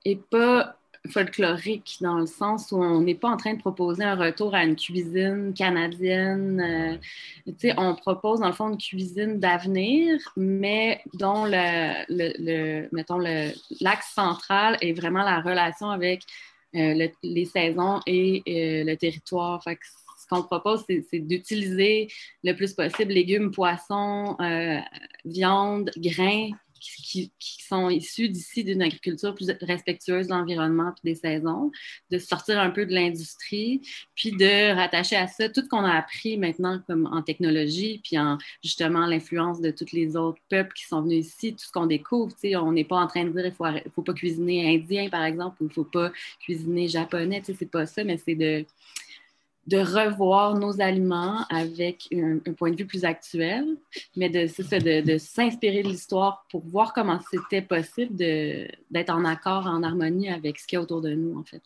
n'est 0.06 0.16
pas 0.16 0.76
folklorique 1.08 1.98
dans 2.02 2.20
le 2.20 2.26
sens 2.26 2.72
où 2.72 2.78
on 2.78 3.02
n'est 3.02 3.16
pas 3.16 3.30
en 3.30 3.38
train 3.38 3.54
de 3.54 3.60
proposer 3.60 4.04
un 4.04 4.16
retour 4.16 4.54
à 4.54 4.64
une 4.64 4.76
cuisine 4.76 5.54
canadienne. 5.54 7.00
Euh, 7.48 7.74
on 7.78 7.96
propose 7.96 8.42
dans 8.42 8.48
le 8.48 8.54
fond 8.54 8.70
une 8.70 8.78
cuisine 8.78 9.40
d'avenir, 9.40 10.20
mais 10.36 11.02
dont 11.14 11.46
le, 11.46 12.04
le, 12.10 12.90
mettons 12.92 13.18
l'axe 13.18 14.14
central 14.14 14.78
est 14.82 14.94
vraiment 14.94 15.24
la 15.24 15.40
relation 15.42 15.90
avec 15.90 16.24
euh, 16.76 17.08
les 17.24 17.46
saisons 17.46 18.02
et 18.06 18.44
euh, 18.48 18.84
le 18.84 18.96
territoire. 18.96 19.64
Qu'on 20.30 20.44
propose, 20.44 20.84
c'est 20.88 21.20
d'utiliser 21.20 22.08
le 22.44 22.54
plus 22.54 22.74
possible 22.74 23.12
légumes, 23.12 23.52
poissons, 23.52 24.36
euh, 24.40 24.80
viande, 25.26 25.92
grains 25.98 26.52
qui, 26.80 27.32
sont 27.68 27.90
issus 27.90 28.30
d'ici 28.30 28.64
d'une 28.64 28.82
agriculture 28.82 29.36
plus 29.36 29.52
respectueuse 29.62 30.28
de 30.28 30.32
l'environnement 30.32 30.92
et 31.04 31.10
des 31.10 31.16
saisons, 31.16 31.72
de 32.10 32.18
sortir 32.18 32.60
un 32.60 32.70
peu 32.70 32.86
de 32.86 32.94
l'industrie, 32.94 33.82
puis 34.16 34.32
de 34.32 34.74
rattacher 34.74 35.16
à 35.16 35.28
ça 35.28 35.50
tout 35.50 35.62
ce 35.62 35.68
qu'on 35.68 35.84
a 35.84 35.94
appris 35.94 36.38
maintenant 36.38 36.82
comme 36.88 37.08
en 37.08 37.22
technologie, 37.22 38.02
puis 38.04 38.18
en 38.18 38.38
justement 38.64 39.06
l'influence 39.06 39.62
de 39.62 39.72
tous 39.72 39.92
les 39.94 40.16
autres 40.16 40.40
peuples 40.50 40.74
qui 40.74 40.86
sont 40.86 41.02
venus 41.02 41.28
ici, 41.28 41.54
tout 41.54 41.66
ce 41.66 41.72
qu'on 41.72 41.86
découvre. 41.86 42.34
On 42.44 42.72
n'est 42.72 42.86
pas 42.86 42.98
en 42.98 43.08
train 43.08 43.26
de 43.26 43.30
dire 43.30 43.44
qu'il 43.56 43.74
ne 43.86 43.92
faut, 43.92 44.02
pas 44.02 44.14
cuisiner 44.14 44.76
indien, 44.76 45.10
par 45.10 45.24
exemple, 45.24 45.62
ou 45.62 45.68
il 45.68 45.74
faut 45.74 45.84
pas 45.84 46.12
cuisiner 46.40 46.88
japonais, 46.88 47.42
c'est 47.46 47.70
pas 47.70 47.86
ça, 47.86 48.04
mais 48.04 48.18
c'est 48.18 48.36
de 48.36 48.66
de 49.70 49.78
revoir 49.78 50.56
nos 50.56 50.82
aliments 50.82 51.46
avec 51.50 52.08
un, 52.12 52.40
point 52.54 52.72
de 52.72 52.76
vue 52.76 52.88
plus 52.88 53.06
actuel, 53.06 53.66
mais 54.16 54.30
de, 54.30 54.42
de, 55.06 55.18
s'inspirer 55.20 55.84
de 55.84 55.90
l'histoire 55.90 56.46
pour 56.50 56.66
voir 56.66 56.92
comment 56.92 57.20
c'était 57.30 57.62
possible 57.62 58.16
d'être 58.16 59.12
en 59.12 59.26
accord, 59.26 59.68
en 59.68 59.84
harmonie 59.84 60.30
avec 60.30 60.60
ce 60.60 60.66
qu'il 60.66 60.78
y 60.78 60.80
a 60.80 60.82
autour 60.82 61.02
de 61.02 61.14
nous, 61.14 61.38
en 61.40 61.44
fait. 61.44 61.62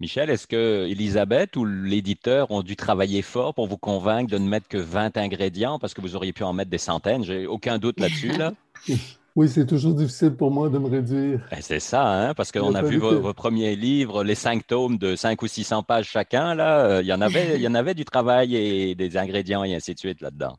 Michel, 0.00 0.28
est-ce 0.28 0.46
que 0.46 0.86
Elisabeth 0.88 1.56
ou 1.56 1.64
l'éditeur 1.64 2.50
ont 2.50 2.62
dû 2.62 2.76
travailler 2.76 3.22
fort 3.22 3.54
pour 3.54 3.66
vous 3.66 3.78
convaincre 3.78 4.30
de 4.30 4.38
ne 4.38 4.48
mettre 4.48 4.68
que 4.68 4.78
20 4.78 5.16
ingrédients 5.16 5.78
parce 5.78 5.94
que 5.94 6.00
vous 6.02 6.16
auriez 6.16 6.32
pu 6.32 6.42
en 6.42 6.52
mettre 6.52 6.70
des 6.70 6.78
centaines? 6.78 7.24
J'ai 7.24 7.46
aucun 7.46 7.78
doute 7.78 8.00
là-dessus, 8.00 8.32
là. 8.32 8.52
Oui, 9.36 9.48
c'est 9.48 9.66
toujours 9.66 9.94
difficile 9.94 10.34
pour 10.34 10.50
moi 10.50 10.68
de 10.68 10.78
me 10.78 10.88
réduire. 10.88 11.46
Ben, 11.50 11.60
c'est 11.60 11.80
ça, 11.80 12.06
hein, 12.06 12.34
parce 12.34 12.50
qu'on 12.50 12.74
a 12.74 12.82
vu 12.82 12.98
vos, 12.98 13.32
premiers 13.32 13.76
livres, 13.76 14.24
les 14.24 14.34
cinq 14.34 14.66
tomes 14.66 14.98
de 14.98 15.14
5 15.14 15.40
ou 15.42 15.46
600 15.46 15.82
pages 15.82 16.08
chacun, 16.08 16.54
là, 16.54 16.80
euh, 16.80 17.02
il 17.02 17.06
y 17.06 17.12
en 17.12 17.20
avait, 17.20 17.56
il 17.56 17.62
y 17.62 17.68
en 17.68 17.74
avait 17.74 17.94
du 17.94 18.04
travail 18.04 18.56
et 18.56 18.94
des 18.94 19.16
ingrédients 19.16 19.62
et 19.62 19.74
ainsi 19.74 19.94
de 19.94 19.98
suite 19.98 20.20
là-dedans. 20.20 20.56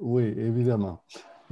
Oui, 0.00 0.24
évidemment. 0.36 1.00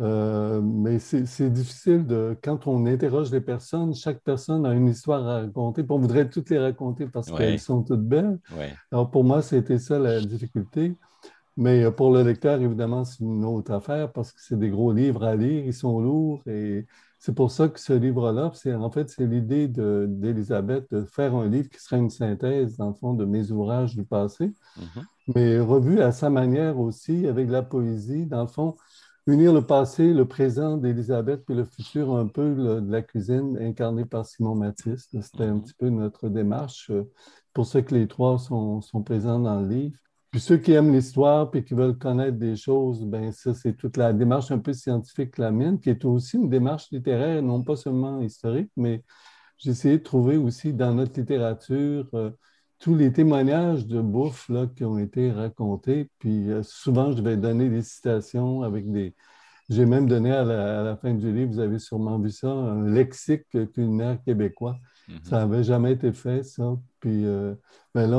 Euh, 0.00 0.60
mais 0.62 0.98
c'est 0.98 1.50
difficile 1.50 2.06
de, 2.06 2.36
quand 2.42 2.66
on 2.66 2.86
interroge 2.86 3.30
les 3.30 3.42
personnes, 3.42 3.94
chaque 3.94 4.20
personne 4.20 4.64
a 4.64 4.72
une 4.72 4.88
histoire 4.88 5.26
à 5.28 5.40
raconter, 5.42 5.84
on 5.88 5.98
voudrait 5.98 6.28
toutes 6.28 6.50
les 6.50 6.58
raconter 6.58 7.06
parce 7.06 7.30
qu'elles 7.30 7.60
sont 7.60 7.82
toutes 7.82 8.02
belles. 8.02 8.38
Alors 8.90 9.10
pour 9.10 9.24
moi, 9.24 9.42
c'était 9.42 9.78
ça 9.78 9.98
la 9.98 10.20
difficulté. 10.20 10.96
Mais 11.56 11.84
euh, 11.84 11.90
pour 11.90 12.12
le 12.12 12.22
lecteur, 12.22 12.60
évidemment, 12.60 13.04
c'est 13.04 13.20
une 13.20 13.44
autre 13.44 13.72
affaire 13.72 14.10
parce 14.12 14.32
que 14.32 14.40
c'est 14.40 14.58
des 14.58 14.70
gros 14.70 14.92
livres 14.92 15.24
à 15.24 15.36
lire, 15.36 15.64
ils 15.66 15.74
sont 15.74 16.00
lourds 16.00 16.42
et 16.46 16.86
c'est 17.18 17.34
pour 17.34 17.52
ça 17.52 17.68
que 17.68 17.78
ce 17.78 17.92
livre-là, 17.92 18.50
en 18.80 18.90
fait, 18.90 19.10
c'est 19.10 19.26
l'idée 19.26 19.68
d'Elisabeth 19.68 20.90
de, 20.90 21.04
faire 21.04 21.36
un 21.36 21.46
livre 21.48 21.68
qui 21.68 21.78
serait 21.78 21.98
une 21.98 22.10
synthèse, 22.10 22.76
dans 22.76 22.88
le 22.88 22.94
fond, 22.94 23.14
de 23.14 23.24
mes 23.24 23.52
ouvrages 23.52 23.94
du 23.94 24.04
passé, 24.04 24.52
mm-hmm. 24.76 25.04
mais 25.36 25.60
revu 25.60 26.00
à 26.00 26.10
sa 26.10 26.30
manière 26.30 26.80
aussi, 26.80 27.28
avec 27.28 27.48
la 27.48 27.62
poésie, 27.62 28.26
dans 28.26 28.40
le 28.40 28.48
fond, 28.48 28.74
unir 29.28 29.52
le 29.52 29.62
passé, 29.64 30.12
le 30.12 30.26
présent 30.26 30.76
d'Elisabeth, 30.76 31.44
puis 31.44 31.54
le 31.54 31.64
futur 31.64 32.16
un 32.16 32.26
peu 32.26 32.56
de 32.56 32.90
la 32.90 33.02
cuisine 33.02 33.56
incarnée 33.60 34.04
par 34.04 34.26
Simon 34.26 34.56
Matisse. 34.56 35.08
C'était 35.12 35.44
un 35.44 35.54
mm-hmm. 35.54 35.62
petit 35.62 35.74
peu 35.74 35.90
notre 35.90 36.28
démarche. 36.28 36.90
Euh, 36.90 37.08
pour 37.52 37.66
ça 37.66 37.82
que 37.82 37.94
les 37.94 38.08
trois 38.08 38.38
sont, 38.38 38.80
sont 38.80 39.02
présents 39.02 39.38
dans 39.38 39.60
le 39.60 39.68
livre. 39.68 39.98
Puis 40.32 40.40
ceux 40.40 40.56
qui 40.56 40.72
aiment 40.72 40.94
l'histoire 40.94 41.50
puis 41.50 41.62
qui 41.62 41.74
veulent 41.74 41.98
connaître 41.98 42.38
des 42.38 42.56
choses, 42.56 43.04
ben 43.04 43.30
ça, 43.32 43.52
c'est 43.52 43.74
toute 43.74 43.98
la 43.98 44.14
démarche 44.14 44.50
un 44.50 44.58
peu 44.58 44.72
scientifique, 44.72 45.36
la 45.36 45.50
mienne, 45.50 45.78
qui 45.78 45.90
est 45.90 46.06
aussi 46.06 46.38
une 46.38 46.48
démarche 46.48 46.90
littéraire, 46.90 47.42
non 47.42 47.62
pas 47.62 47.76
seulement 47.76 48.18
historique, 48.22 48.70
mais 48.74 49.04
j'ai 49.58 49.72
essayé 49.72 49.98
de 49.98 50.02
trouver 50.02 50.38
aussi 50.38 50.72
dans 50.72 50.94
notre 50.94 51.20
littérature 51.20 52.08
euh, 52.14 52.30
tous 52.78 52.94
les 52.94 53.12
témoignages 53.12 53.86
de 53.86 54.00
bouffe 54.00 54.48
là, 54.48 54.66
qui 54.74 54.84
ont 54.84 54.98
été 54.98 55.30
racontés. 55.30 56.10
Puis 56.18 56.50
euh, 56.50 56.62
souvent, 56.62 57.12
je 57.12 57.20
vais 57.20 57.36
donner 57.36 57.68
des 57.68 57.82
citations 57.82 58.62
avec 58.62 58.90
des. 58.90 59.14
J'ai 59.68 59.84
même 59.84 60.08
donné 60.08 60.32
à 60.32 60.44
la, 60.44 60.96
fin 60.96 61.12
du 61.12 61.30
livre, 61.30 61.52
vous 61.52 61.60
avez 61.60 61.78
sûrement 61.78 62.18
vu 62.18 62.30
ça, 62.30 62.48
un 62.48 62.88
lexique 62.88 63.46
culinaire 63.74 64.18
québécois. 64.24 64.78
Mm-hmm. 65.08 65.28
Ça 65.28 65.46
n'avait 65.46 65.62
jamais 65.62 65.92
été 65.92 66.12
fait, 66.12 66.42
ça. 66.42 66.74
Puis 67.02 67.26
euh, 67.26 67.54
ben 67.94 68.08
là, 68.08 68.18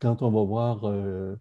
quand 0.00 0.22
on 0.22 0.30
va 0.30 0.42
voir 0.42 0.84
euh, 0.84 1.36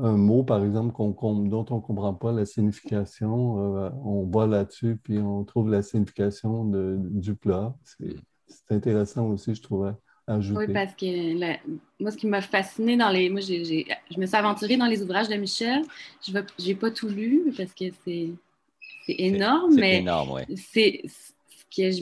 un 0.00 0.16
mot, 0.16 0.42
par 0.42 0.64
exemple, 0.64 0.94
dont 0.96 1.66
on 1.70 1.76
ne 1.76 1.80
comprend 1.80 2.14
pas 2.14 2.32
la 2.32 2.46
signification, 2.46 3.76
euh, 3.76 3.90
on 4.02 4.24
va 4.24 4.46
là-dessus, 4.46 4.98
puis 5.04 5.18
on 5.18 5.44
trouve 5.44 5.70
la 5.70 5.82
signification 5.82 6.64
du 6.64 7.34
plat. 7.34 7.76
C'est 7.84 8.74
intéressant 8.74 9.26
aussi, 9.28 9.54
je 9.54 9.62
trouvais. 9.62 9.92
Ajouter. 10.26 10.58
Oui, 10.66 10.72
parce 10.72 10.94
que 10.94 12.02
moi, 12.02 12.10
ce 12.10 12.16
qui 12.16 12.26
m'a 12.26 12.40
fasciné 12.40 12.96
dans 12.96 13.10
les. 13.10 13.28
Moi, 13.28 13.42
je 13.42 14.18
me 14.18 14.24
suis 14.24 14.36
aventurée 14.36 14.78
dans 14.78 14.86
les 14.86 15.02
ouvrages 15.02 15.28
de 15.28 15.34
Michel. 15.34 15.82
Je 16.26 16.32
n'ai 16.32 16.74
pas 16.74 16.90
tout 16.90 17.10
lu 17.10 17.52
parce 17.54 17.74
que 17.74 17.84
c'est 18.02 18.30
énorme, 19.06 19.74
mais 19.74 20.02
c'est 20.56 21.02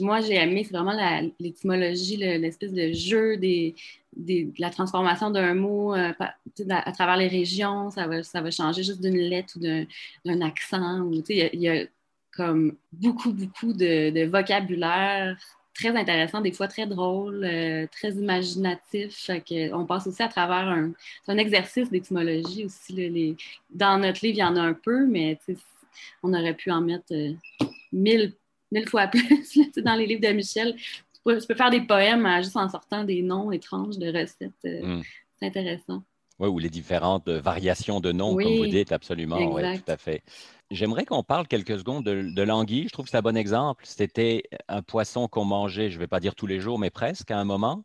moi 0.01 0.21
j'ai 0.21 0.35
aimé, 0.35 0.63
c'est 0.63 0.75
vraiment 0.75 0.95
l'étymologie, 1.39 2.17
l'espèce 2.17 2.73
de 2.73 2.91
jeu 2.91 3.37
des, 3.37 3.75
de 4.15 4.51
la 4.59 4.69
transformation 4.69 5.31
d'un 5.31 5.53
mot 5.53 5.93
euh, 5.95 6.11
à, 6.69 6.91
travers 6.91 7.17
les 7.17 7.27
régions. 7.27 7.89
Ça 7.91 8.07
va, 8.07 8.23
ça 8.23 8.41
va 8.41 8.51
changer 8.51 8.83
juste 8.83 9.01
d'une 9.01 9.17
lettre 9.17 9.57
ou 9.57 9.59
d'un 10.25 10.41
accent. 10.41 11.09
Il 11.29 11.61
y, 11.61 11.69
a 11.69 11.85
comme 12.35 12.75
beaucoup, 12.91 13.31
beaucoup 13.31 13.73
de, 13.73 14.25
vocabulaire 14.25 15.37
très 15.75 15.95
intéressant, 15.95 16.41
des 16.41 16.51
fois 16.51 16.67
très 16.67 16.85
drôle, 16.85 17.43
euh, 17.43 17.87
très 17.91 18.11
imaginatif. 18.11 19.29
on 19.73 19.85
passe 19.85 20.05
aussi 20.05 20.21
à 20.21 20.27
travers 20.27 20.67
un, 20.67 20.91
un 21.27 21.37
exercice 21.37 21.89
d'étymologie 21.89 22.65
aussi. 22.65 22.93
les, 22.93 23.35
dans 23.71 23.97
notre 23.97 24.23
livre, 24.23 24.37
il 24.37 24.41
y 24.41 24.43
en 24.43 24.55
a 24.55 24.61
un 24.61 24.73
peu, 24.73 25.07
mais 25.07 25.39
on 26.21 26.33
aurait 26.33 26.53
pu 26.53 26.69
en 26.71 26.81
mettre 26.81 27.11
euh, 27.11 27.33
mille 27.91 28.33
mille 28.73 28.89
fois 28.89 29.07
plus 29.07 29.59
dans 29.77 29.95
les 29.95 30.05
livres 30.05 30.21
de 30.21 30.33
Michel. 30.33 30.75
Tu 30.75 31.21
peux, 31.23 31.55
faire 31.55 31.69
des 31.69 31.81
poèmes 31.81 32.27
juste 32.41 32.57
en 32.57 32.67
sortant 32.67 33.03
des 33.03 33.21
noms 33.21 33.51
étranges 33.51 33.97
de 33.97 34.07
recettes. 34.07 34.51
Euh, 34.65 34.97
hmm. 34.97 35.01
C'est 35.39 35.47
intéressant. 35.47 36.03
Oui, 36.39 36.49
ou 36.49 36.59
les 36.59 36.69
différentes 36.69 37.29
variations 37.29 37.99
de 37.99 38.11
noms, 38.11 38.35
comme 38.35 38.57
vous 38.57 38.67
dites, 38.67 38.91
absolument. 38.91 39.37
Oui, 39.53 39.61
tout 39.77 39.91
à 39.91 39.97
fait. 39.97 40.23
J'aimerais 40.71 41.05
qu'on 41.05 41.23
parle 41.23 41.47
quelques 41.47 41.77
secondes 41.77 42.03
de, 42.03 42.41
l'anguille. 42.41 42.87
Je 42.87 42.93
trouve 42.93 43.05
que 43.05 43.11
c'est 43.11 43.17
un 43.17 43.21
bon 43.21 43.37
exemple. 43.37 43.83
C'était 43.85 44.43
un 44.67 44.81
poisson 44.81 45.27
qu'on 45.27 45.45
mangeait, 45.45 45.91
je 45.91 45.95
ne 45.95 45.99
vais 45.99 46.07
pas 46.07 46.19
dire 46.19 46.33
tous 46.33 46.47
les 46.47 46.59
jours, 46.59 46.79
mais 46.79 46.89
presque 46.89 47.29
à 47.29 47.37
un 47.37 47.43
moment. 47.43 47.83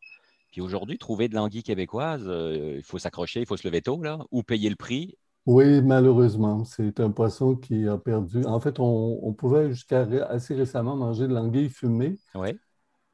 Puis 0.51 0.63
aujourd'hui, 0.63 0.97
trouver 0.97 1.29
de 1.29 1.35
l'anguille 1.35 1.63
québécoise, 1.63 2.25
euh, 2.27 2.77
il 2.79 2.83
faut 2.83 2.99
s'accrocher, 2.99 3.41
il 3.41 3.47
faut 3.47 3.59
se 3.59 3.69
lever 3.69 3.83
tôt, 3.83 4.03
là, 4.03 4.19
ou 4.31 4.43
payer 4.43 4.71
le 4.71 4.77
prix. 4.77 5.17
Oui, 5.49 5.81
malheureusement, 5.81 6.65
c'est 6.67 7.01
un 7.01 7.11
poisson 7.11 7.57
qui 7.57 7.89
a 7.89 7.97
perdu. 7.97 8.45
En 8.45 8.61
fait, 8.61 8.79
on, 8.81 9.33
pouvait 9.33 9.71
jusqu'à 9.71 10.03
assez 10.29 10.55
récemment 10.55 10.95
manger 10.95 11.27
de 11.27 11.33
l'anguille 11.33 11.71
fumée. 11.71 12.19
Oui. 12.35 12.51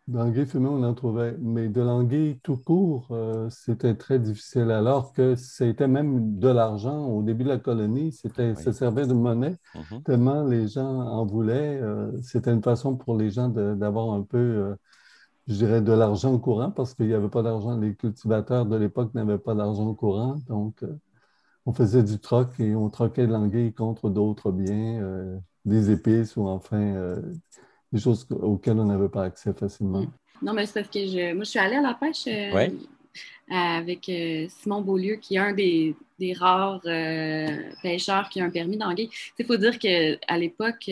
De 0.08 0.18
l'anguille 0.18 0.44
fumée, 0.44 0.66
on 0.68 0.82
en 0.82 0.94
trouvait. 0.94 1.36
Mais 1.38 1.68
de 1.68 1.80
l'anguille 1.80 2.40
tout 2.42 2.56
court, 2.56 3.06
euh, 3.12 3.48
c'était 3.50 3.94
très 3.94 4.18
difficile. 4.18 4.72
Alors 4.72 5.12
que 5.12 5.36
c'était 5.36 5.86
même 5.86 6.40
de 6.40 6.48
l'argent 6.48 7.06
au 7.06 7.22
début 7.22 7.44
de 7.44 7.50
la 7.50 7.58
colonie. 7.58 8.10
C'était, 8.10 8.56
Ça 8.56 8.72
servait 8.72 9.06
de 9.06 9.14
monnaie. 9.14 9.56
Mm-hmm. 9.76 10.02
Tellement 10.02 10.42
les 10.42 10.66
gens 10.66 11.02
en 11.02 11.24
voulaient. 11.24 11.78
Euh, 11.80 12.10
c'était 12.20 12.52
une 12.52 12.64
façon 12.64 12.96
pour 12.96 13.16
les 13.16 13.30
gens 13.30 13.48
d'avoir 13.48 14.12
un 14.12 14.22
peu, 14.22 14.38
euh, 14.38 14.74
je 15.46 15.54
dirais, 15.54 15.82
de 15.82 15.92
l'argent 15.92 16.36
courant 16.40 16.72
parce 16.72 16.94
qu'il 16.94 17.06
n'y 17.06 17.14
avait 17.14 17.28
pas 17.28 17.44
d'argent. 17.44 17.76
Les 17.78 17.94
cultivateurs 17.94 18.66
de 18.66 18.74
l'époque 18.74 19.14
n'avaient 19.14 19.38
pas 19.38 19.54
d'argent 19.54 19.94
courant. 19.94 20.40
Donc, 20.48 20.82
on 21.66 21.72
faisait 21.72 22.02
du 22.02 22.18
troc 22.18 22.48
et 22.58 22.74
on 22.74 22.90
troquait 22.90 23.26
de 23.26 23.32
l'anguille 23.32 23.72
contre 23.72 24.10
d'autres 24.10 24.52
biens, 24.52 25.00
euh, 25.02 25.38
des 25.64 25.90
épices 25.90 26.36
ou 26.36 26.46
enfin 26.46 26.80
euh, 26.80 27.22
des 27.92 28.00
choses 28.00 28.26
auxquelles 28.30 28.78
on 28.78 28.84
n'avait 28.84 29.08
pas 29.08 29.24
accès 29.24 29.52
facilement. 29.54 30.04
Non, 30.42 30.52
mais 30.52 30.66
c'est 30.66 30.80
parce 30.80 30.88
que 30.88 31.06
je, 31.06 31.32
moi, 31.32 31.44
je 31.44 31.50
suis 31.50 31.58
allée 31.58 31.76
à 31.76 31.80
la 31.80 31.94
pêche 31.94 32.26
euh, 32.26 32.68
avec 33.50 34.10
Simon 34.50 34.82
Beaulieu, 34.82 35.16
qui 35.16 35.36
est 35.36 35.38
un 35.38 35.52
des, 35.52 35.94
rares 36.34 36.80
pêcheurs 37.82 38.28
qui 38.28 38.40
a 38.40 38.44
un 38.44 38.50
permis 38.50 38.76
d'anguille. 38.76 39.10
Il 39.38 39.44
faut 39.46 39.56
dire 39.56 39.78
qu'à 39.78 40.38
l'époque, 40.38 40.90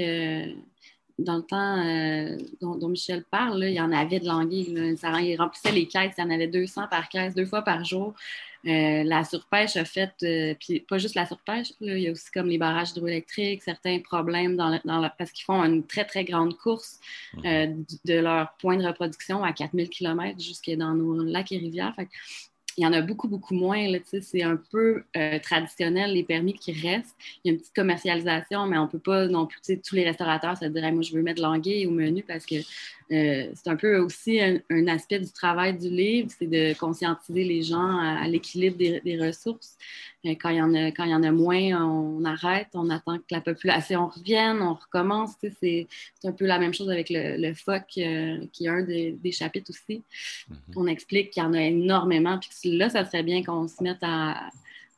dans 1.18 1.36
le 1.36 1.42
temps 1.42 2.76
dont, 2.76 2.88
Michel 2.88 3.24
parle, 3.30 3.64
il 3.64 3.74
y 3.74 3.80
en 3.80 3.92
avait 3.92 4.20
de 4.20 4.26
l'anguille. 4.26 4.74
Il 4.76 5.36
remplissait 5.36 5.72
les 5.72 5.86
caisses, 5.86 6.14
il 6.18 6.22
y 6.22 6.24
en 6.24 6.30
avait 6.30 6.48
200 6.48 6.88
par 6.90 7.08
caisse, 7.08 7.34
deux 7.34 7.46
fois 7.46 7.62
par 7.62 7.84
jour. 7.84 8.14
Euh, 8.64 9.02
la 9.02 9.24
surpêche 9.24 9.76
a 9.76 9.84
fait, 9.84 10.12
euh, 10.22 10.54
puis 10.58 10.78
pas 10.80 10.96
juste 10.96 11.16
la 11.16 11.26
surpêche, 11.26 11.72
il 11.80 11.98
y 11.98 12.06
a 12.06 12.12
aussi 12.12 12.30
comme 12.30 12.46
les 12.46 12.58
barrages 12.58 12.90
hydroélectriques, 12.90 13.62
certains 13.64 13.98
problèmes 13.98 14.56
dans, 14.56 14.78
parce 15.18 15.32
qu'ils 15.32 15.44
font 15.44 15.64
une 15.64 15.84
très, 15.84 16.04
très 16.04 16.22
grande 16.22 16.56
course 16.56 17.00
mhm. 17.34 17.42
euh, 17.44 17.66
de 18.04 18.14
leur 18.20 18.52
point 18.58 18.76
de 18.76 18.86
reproduction 18.86 19.42
à 19.42 19.52
4000 19.52 19.88
km 19.88 20.40
jusque 20.40 20.70
dans 20.70 20.94
nos 20.94 21.24
lacs 21.24 21.50
et 21.50 21.58
rivières. 21.58 21.94
Il 22.76 22.84
y 22.84 22.86
en 22.86 22.92
a 22.92 23.00
beaucoup, 23.02 23.28
beaucoup 23.28 23.54
moins. 23.54 23.86
C'est 24.04 24.42
un 24.42 24.56
peu 24.70 25.04
traditionnel, 25.42 26.12
les 26.14 26.22
permis 26.22 26.54
qui 26.54 26.72
restent. 26.72 27.16
Il 27.44 27.48
y 27.48 27.50
a 27.50 27.54
une 27.54 27.60
petite 27.60 27.74
commercialisation, 27.74 28.66
mais 28.66 28.78
on 28.78 28.84
ne 28.84 28.88
peut 28.88 28.98
pas 28.98 29.26
non 29.28 29.46
plus, 29.46 29.80
tous 29.80 29.94
les 29.94 30.04
restaurateurs 30.04 30.56
se 30.56 30.64
dire 30.64 30.92
moi, 30.92 31.02
je 31.02 31.12
veux 31.14 31.22
mettre 31.22 31.42
l'anguille 31.42 31.86
au 31.86 31.90
menu 31.90 32.22
parce 32.22 32.46
que 32.46 32.56
euh, 33.12 33.50
c'est 33.54 33.68
un 33.68 33.76
peu 33.76 33.98
aussi 33.98 34.40
un, 34.40 34.86
aspect 34.86 35.20
du 35.20 35.30
travail 35.30 35.76
du 35.76 35.88
livre, 35.88 36.30
c'est 36.36 36.46
de 36.46 36.76
conscientiser 36.78 37.44
les 37.44 37.62
gens 37.62 37.98
à, 37.98 38.26
l'équilibre 38.26 38.76
des, 38.76 39.18
ressources. 39.20 39.76
Euh, 40.24 40.34
quand, 40.40 40.48
il 40.50 40.56
y 40.56 40.62
en 40.62 40.74
a, 40.74 40.90
quand 40.92 41.04
il 41.04 41.10
y 41.10 41.14
en 41.14 41.22
a 41.22 41.30
moins, 41.30 41.84
on 41.84 42.24
arrête, 42.24 42.68
on 42.74 42.90
attend 42.90 43.18
que 43.18 43.24
la 43.30 43.40
population 43.40 44.08
revienne, 44.08 44.62
on 44.62 44.74
recommence. 44.74 45.32
C'est 45.60 45.86
un 46.24 46.32
peu 46.32 46.46
la 46.46 46.58
même 46.58 46.72
chose 46.72 46.90
avec 46.90 47.10
le, 47.10 47.36
le 47.36 47.54
PHOC, 47.54 47.86
qui 48.52 48.64
est 48.64 48.68
un 48.68 48.82
des, 48.82 49.32
chapitres 49.32 49.70
aussi. 49.70 50.02
Mm-hmm. 50.50 50.54
On 50.76 50.86
explique 50.86 51.30
qu'il 51.30 51.42
y 51.42 51.46
en 51.46 51.54
a 51.54 51.62
énormément, 51.62 52.38
puis 52.38 52.76
là, 52.76 52.88
ça 52.88 53.04
serait 53.04 53.22
bien 53.22 53.42
qu'on 53.42 53.68
se 53.68 53.82
mette 53.82 53.98
à, 54.02 54.50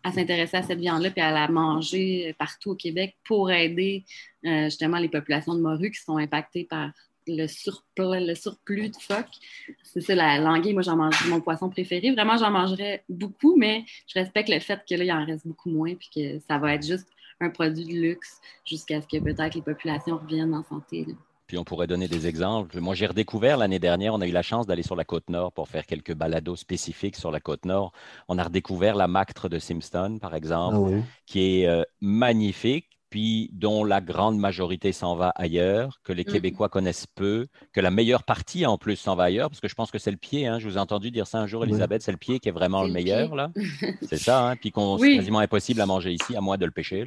à 0.05 0.13
s'intéresser 0.13 0.59
à 0.59 0.63
cette 0.63 0.79
viande-là 0.79 1.11
puis 1.11 1.23
à 1.23 1.33
la 1.33 1.49
manger 1.49 2.35
partout 2.39 2.73
au 2.73 2.75
Québec 2.75 3.17
pour 3.25 3.51
aider 3.51 4.05
euh, 4.45 4.65
justement 4.65 4.99
les 4.99 5.09
populations 5.09 5.55
de 5.55 5.61
morues 5.61 5.91
qui 5.91 6.01
sont 6.01 6.19
impactées 6.19 6.65
par 6.65 6.91
le 7.27 7.47
surplus, 7.47 8.27
le 8.27 8.35
surplus 8.35 8.91
de 8.91 8.97
phoques. 8.97 9.37
C'est 9.83 10.01
ça, 10.01 10.15
la 10.15 10.39
languille, 10.39 10.75
moi, 10.75 10.83
j'en 10.83 10.97
mange 10.97 11.27
mon 11.29 11.41
poisson 11.41 11.69
préféré. 11.69 12.13
Vraiment, 12.13 12.37
j'en 12.37 12.51
mangerais 12.51 13.05
beaucoup, 13.09 13.57
mais 13.57 13.85
je 14.07 14.19
respecte 14.19 14.49
le 14.49 14.61
fait 14.61 14.81
que 14.89 14.95
là, 14.95 15.05
il 15.05 15.13
en 15.13 15.25
reste 15.25 15.47
beaucoup 15.47 15.71
moins 15.71 15.95
puis 15.95 16.11
que 16.15 16.41
ça 16.47 16.59
va 16.59 16.75
être 16.75 16.87
juste 16.87 17.09
un 17.41 17.51
produit 17.51 17.85
de 17.85 18.01
luxe 18.01 18.41
jusqu'à 18.65 19.01
ce 19.01 19.07
que 19.07 19.19
peut-être 19.23 19.55
les 19.55 19.63
populations 19.63 20.19
reviennent 20.19 20.55
en 20.55 20.63
santé. 20.65 21.07
Puis 21.47 21.59
on 21.59 21.65
pourrait 21.65 21.87
donner 21.87 22.09
des 22.09 22.27
exemples. 22.27 22.81
Moi, 22.81 22.95
j'ai 22.95 23.07
redécouvert 23.07 23.59
l'année 23.59 23.79
dernière, 23.79 24.15
on 24.15 24.21
a 24.21 24.27
eu 24.27 24.33
la 24.33 24.43
chance 24.43 24.67
d'aller 24.67 24.83
sur 24.83 24.97
la 24.97 25.05
côte 25.05 25.29
nord 25.29 25.53
pour 25.53 25.69
faire 25.69 25.85
quelques 25.85 26.15
balados 26.15 26.57
spécifiques 26.57 27.17
sur 27.17 27.31
la 27.31 27.41
côte 27.41 27.67
nord. 27.67 27.93
On 28.29 28.39
a 28.39 28.45
redécouvert 28.45 28.97
la 28.97 29.09
mactre 29.09 29.49
de 29.49 29.59
Simston, 29.59 30.19
par 30.19 30.35
exemple, 30.35 30.95
ah 30.95 31.03
qui 31.27 31.61
est 31.61 31.67
euh, 31.67 31.83
magnifique, 32.01 32.94
puis 33.15 33.49
dont 33.53 33.85
la 33.85 34.01
grande 34.01 34.41
majorité 34.41 34.91
s'en 34.91 35.15
va 35.15 35.29
ailleurs, 35.37 36.01
que 36.03 36.13
les 36.13 36.23
mm. 36.23 36.33
Québécois 36.33 36.69
connaissent 36.69 37.07
peu, 37.07 37.47
que 37.73 37.81
la 37.81 37.93
meilleure 37.93 38.25
partie 38.25 38.67
en 38.67 38.77
plus 38.77 38.97
s'en 38.97 39.15
va 39.15 39.23
ailleurs, 39.23 39.51
parce 39.51 39.61
que 39.61 39.69
je 39.69 39.77
pense 39.77 39.93
que 39.93 40.01
c'est 40.01 40.11
le 40.11 40.17
pied. 40.17 40.49
Hein. 40.49 40.59
je 40.59 40.69
vous 40.69 40.79
ai 40.79 40.81
entendu 40.81 41.13
dire 41.13 41.29
ça 41.29 41.39
un 41.39 41.47
jour, 41.47 41.63
Elisabeth, 41.63 42.03
c'est 42.03 42.11
le 42.11 42.19
pied 42.19 42.41
qui 42.41 42.49
est 42.49 42.53
vraiment 42.53 42.83
le, 42.83 42.91
meilleur, 42.91 43.37
là. 43.37 43.53
c'est 44.03 44.17
ça, 44.17 44.49
hein? 44.49 44.57
puis 44.57 44.73
qu'on 44.73 44.99
c'est 44.99 45.15
quasiment 45.15 45.39
impossible 45.39 45.81
à 45.81 45.87
manger 45.87 46.13
ici, 46.13 46.35
à 46.35 46.41
moins 46.41 46.59
de 46.59 46.65
le 46.65 46.73
pêcher. 46.73 47.07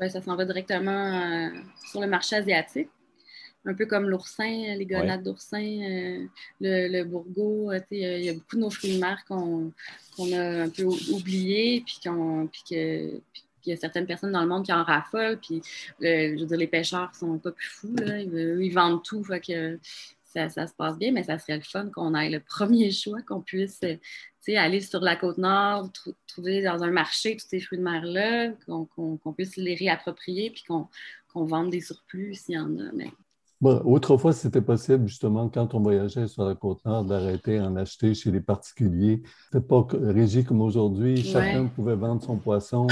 Ben, 0.00 0.08
ça 0.08 0.22
s'en 0.22 0.36
va 0.36 0.46
directement 0.46 0.90
euh, 0.90 1.50
sur 1.90 2.00
le 2.00 2.06
marché 2.06 2.36
asiatique 2.36 2.88
un 3.66 3.74
peu 3.74 3.84
comme 3.84 4.08
l'oursin, 4.08 4.74
les 4.74 4.86
gonades 4.86 5.22
d'oursin, 5.22 5.62
euh, 5.62 6.26
le, 6.62 6.88
le, 6.88 7.04
bourgeot. 7.04 7.72
Euh, 7.72 7.80
il 7.90 8.24
y, 8.24 8.28
a 8.30 8.32
beaucoup 8.32 8.56
de 8.56 8.60
nos 8.60 8.70
fruits 8.70 8.96
de 8.96 9.00
mer 9.00 9.22
qu'on 9.28 9.70
a 10.32 10.62
un 10.62 10.68
peu 10.70 10.84
oubliés, 10.84 11.84
puis 11.86 11.98
qu'il 13.62 13.72
y 13.72 13.76
a 13.76 13.80
certaines 13.80 14.06
personnes 14.06 14.32
dans 14.32 14.42
le 14.42 14.48
monde 14.48 14.64
qui 14.64 14.72
en 14.72 14.84
raffolent. 14.84 15.38
Puis, 15.38 15.62
je 16.00 16.38
veux 16.38 16.46
dire, 16.46 16.56
les 16.56 16.66
pêcheurs 16.66 17.14
sont 17.14 17.38
pas 17.38 17.52
plus 17.52 17.68
fous. 17.68 17.94
Ils, 17.98 18.72
vendent 18.72 19.02
tout. 19.02 19.24
Fait 19.24 19.40
que 19.40 19.78
ça, 20.24 20.48
ça, 20.48 20.66
se 20.66 20.74
passe 20.74 20.98
bien, 20.98 21.12
mais 21.12 21.22
ça 21.22 21.38
serait 21.38 21.56
le 21.56 21.62
fun 21.62 21.88
qu'on 21.90 22.14
ait 22.14 22.30
le 22.30 22.40
premier 22.40 22.90
choix, 22.90 23.22
qu'on 23.22 23.40
puisse 23.40 23.80
aller 24.48 24.80
sur 24.80 25.00
la 25.00 25.16
côte 25.16 25.38
nord, 25.38 25.90
trouver 26.26 26.62
dans 26.62 26.82
un 26.82 26.90
marché 26.90 27.36
tous 27.36 27.46
ces 27.48 27.60
fruits 27.60 27.78
de 27.78 27.84
mer-là, 27.84 28.52
qu'on 28.66 29.32
puisse 29.32 29.56
les 29.56 29.74
réapproprier, 29.74 30.50
puis 30.50 30.64
qu'on 30.64 30.88
vende 31.44 31.70
des 31.70 31.80
surplus 31.80 32.34
s'il 32.34 32.56
y 32.56 32.58
en 32.58 32.76
a. 32.78 32.90
autrefois, 33.62 34.32
c'était 34.32 34.60
possible, 34.60 35.06
justement, 35.06 35.48
quand 35.48 35.74
on 35.74 35.80
voyageait 35.80 36.26
sur 36.26 36.44
la 36.44 36.54
côte 36.54 36.84
nord, 36.84 37.04
d'arrêter 37.04 37.60
en 37.60 37.76
acheter 37.76 38.14
chez 38.14 38.30
les 38.30 38.40
particuliers. 38.40 39.22
C'était 39.50 39.64
pas 39.64 39.86
régi 39.92 40.44
comme 40.44 40.60
aujourd'hui. 40.60 41.22
Chacun 41.22 41.66
pouvait 41.66 41.96
vendre 41.96 42.22
son 42.22 42.36
poisson. 42.36 42.86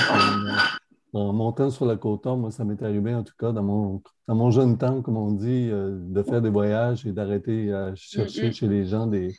En 1.13 1.33
montant 1.33 1.71
sur 1.71 1.87
la 1.87 1.97
côte 1.97 2.25
nord, 2.25 2.39
moi, 2.39 2.51
ça 2.53 2.65
m'est 2.65 2.81
arrivé, 2.83 3.13
en 3.15 3.25
tout 3.25 3.35
cas, 3.37 3.51
dans 3.51 3.65
mon, 3.65 4.01
dans 4.29 4.37
mon 4.37 4.53
jeune 4.53 4.79
temps, 4.79 5.03
comme 5.03 5.17
on 5.17 5.33
dit, 5.33 5.69
euh, 5.69 5.99
de 6.01 6.23
faire 6.23 6.41
des 6.41 6.51
voyages 6.51 7.05
et 7.05 7.11
d'arrêter 7.11 7.73
à 7.73 7.93
chercher 7.97 8.53
chez 8.53 8.69
les 8.69 8.87
gens 8.87 9.09
des, 9.09 9.35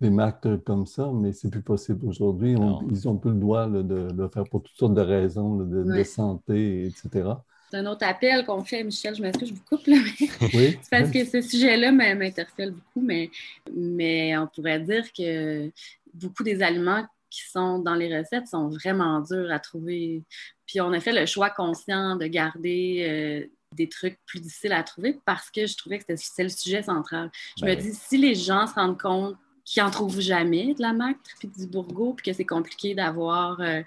des 0.00 0.08
marques 0.08 0.64
comme 0.64 0.86
ça, 0.86 1.10
mais 1.12 1.32
c'est 1.32 1.50
plus 1.50 1.60
possible 1.60 2.06
aujourd'hui. 2.06 2.56
Ils 2.90 3.08
ont 3.08 3.18
plus 3.18 3.32
le 3.32 3.36
droit 3.36 3.66
de, 3.68 4.08
le 4.10 4.28
faire 4.28 4.44
pour 4.44 4.62
toutes 4.62 4.74
sortes 4.74 4.94
de 4.94 5.02
raisons, 5.02 5.56
de, 5.56 5.84
de 5.84 6.02
santé, 6.02 6.86
etc 6.86 7.34
un 7.76 7.86
autre 7.86 8.06
appel 8.06 8.44
qu'on 8.44 8.64
fait, 8.64 8.84
Michel, 8.84 9.14
je 9.14 9.22
m'excuse, 9.22 9.48
je 9.48 9.54
vous 9.54 9.64
coupe, 9.68 9.86
là, 9.86 9.96
mais 9.96 10.28
oui. 10.54 10.78
c'est 10.82 10.90
parce 10.90 11.10
que 11.10 11.24
ce 11.24 11.40
sujet-là 11.40 11.92
m'interpelle 11.92 12.72
beaucoup, 12.72 13.00
mais, 13.00 13.30
mais 13.74 14.36
on 14.36 14.46
pourrait 14.46 14.80
dire 14.80 15.12
que 15.12 15.70
beaucoup 16.14 16.42
des 16.42 16.62
aliments 16.62 17.06
qui 17.30 17.42
sont 17.50 17.78
dans 17.78 17.94
les 17.94 18.16
recettes 18.16 18.46
sont 18.46 18.68
vraiment 18.68 19.20
durs 19.20 19.50
à 19.50 19.58
trouver. 19.58 20.22
Puis 20.66 20.80
on 20.80 20.92
a 20.92 21.00
fait 21.00 21.18
le 21.18 21.26
choix 21.26 21.50
conscient 21.50 22.16
de 22.16 22.26
garder 22.26 23.06
euh, 23.08 23.46
des 23.74 23.88
trucs 23.88 24.18
plus 24.26 24.40
difficiles 24.40 24.72
à 24.72 24.82
trouver 24.82 25.18
parce 25.24 25.50
que 25.50 25.66
je 25.66 25.76
trouvais 25.76 25.98
que 25.98 26.04
c'était 26.16 26.42
le 26.42 26.50
sujet 26.50 26.82
central. 26.82 27.30
Je 27.58 27.64
me 27.64 27.74
ben 27.74 27.80
dis, 27.82 27.94
si 27.94 28.18
les 28.18 28.34
gens 28.34 28.66
se 28.66 28.74
rendent 28.74 29.00
compte 29.00 29.36
qu'ils 29.64 29.82
n'en 29.82 29.90
trouvent 29.90 30.20
jamais 30.20 30.74
de 30.74 30.82
la 30.82 30.92
macre 30.92 31.20
puis 31.38 31.48
du 31.48 31.66
bourgot, 31.66 32.14
puis 32.14 32.30
que 32.30 32.36
c'est 32.36 32.44
compliqué 32.44 32.94
d'avoir... 32.94 33.60
Euh, 33.60 33.82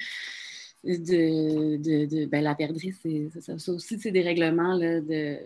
de, 0.86 1.78
de, 1.78 2.06
de 2.06 2.26
ben, 2.26 2.44
la 2.44 2.56
perdrix, 2.56 2.94
c'est 3.02 3.30
ça, 3.42 3.58
ça, 3.58 3.72
aussi, 3.72 4.00
c'est 4.00 4.12
des 4.12 4.22
règlements 4.22 4.76
là, 4.76 5.02
de 5.02 5.38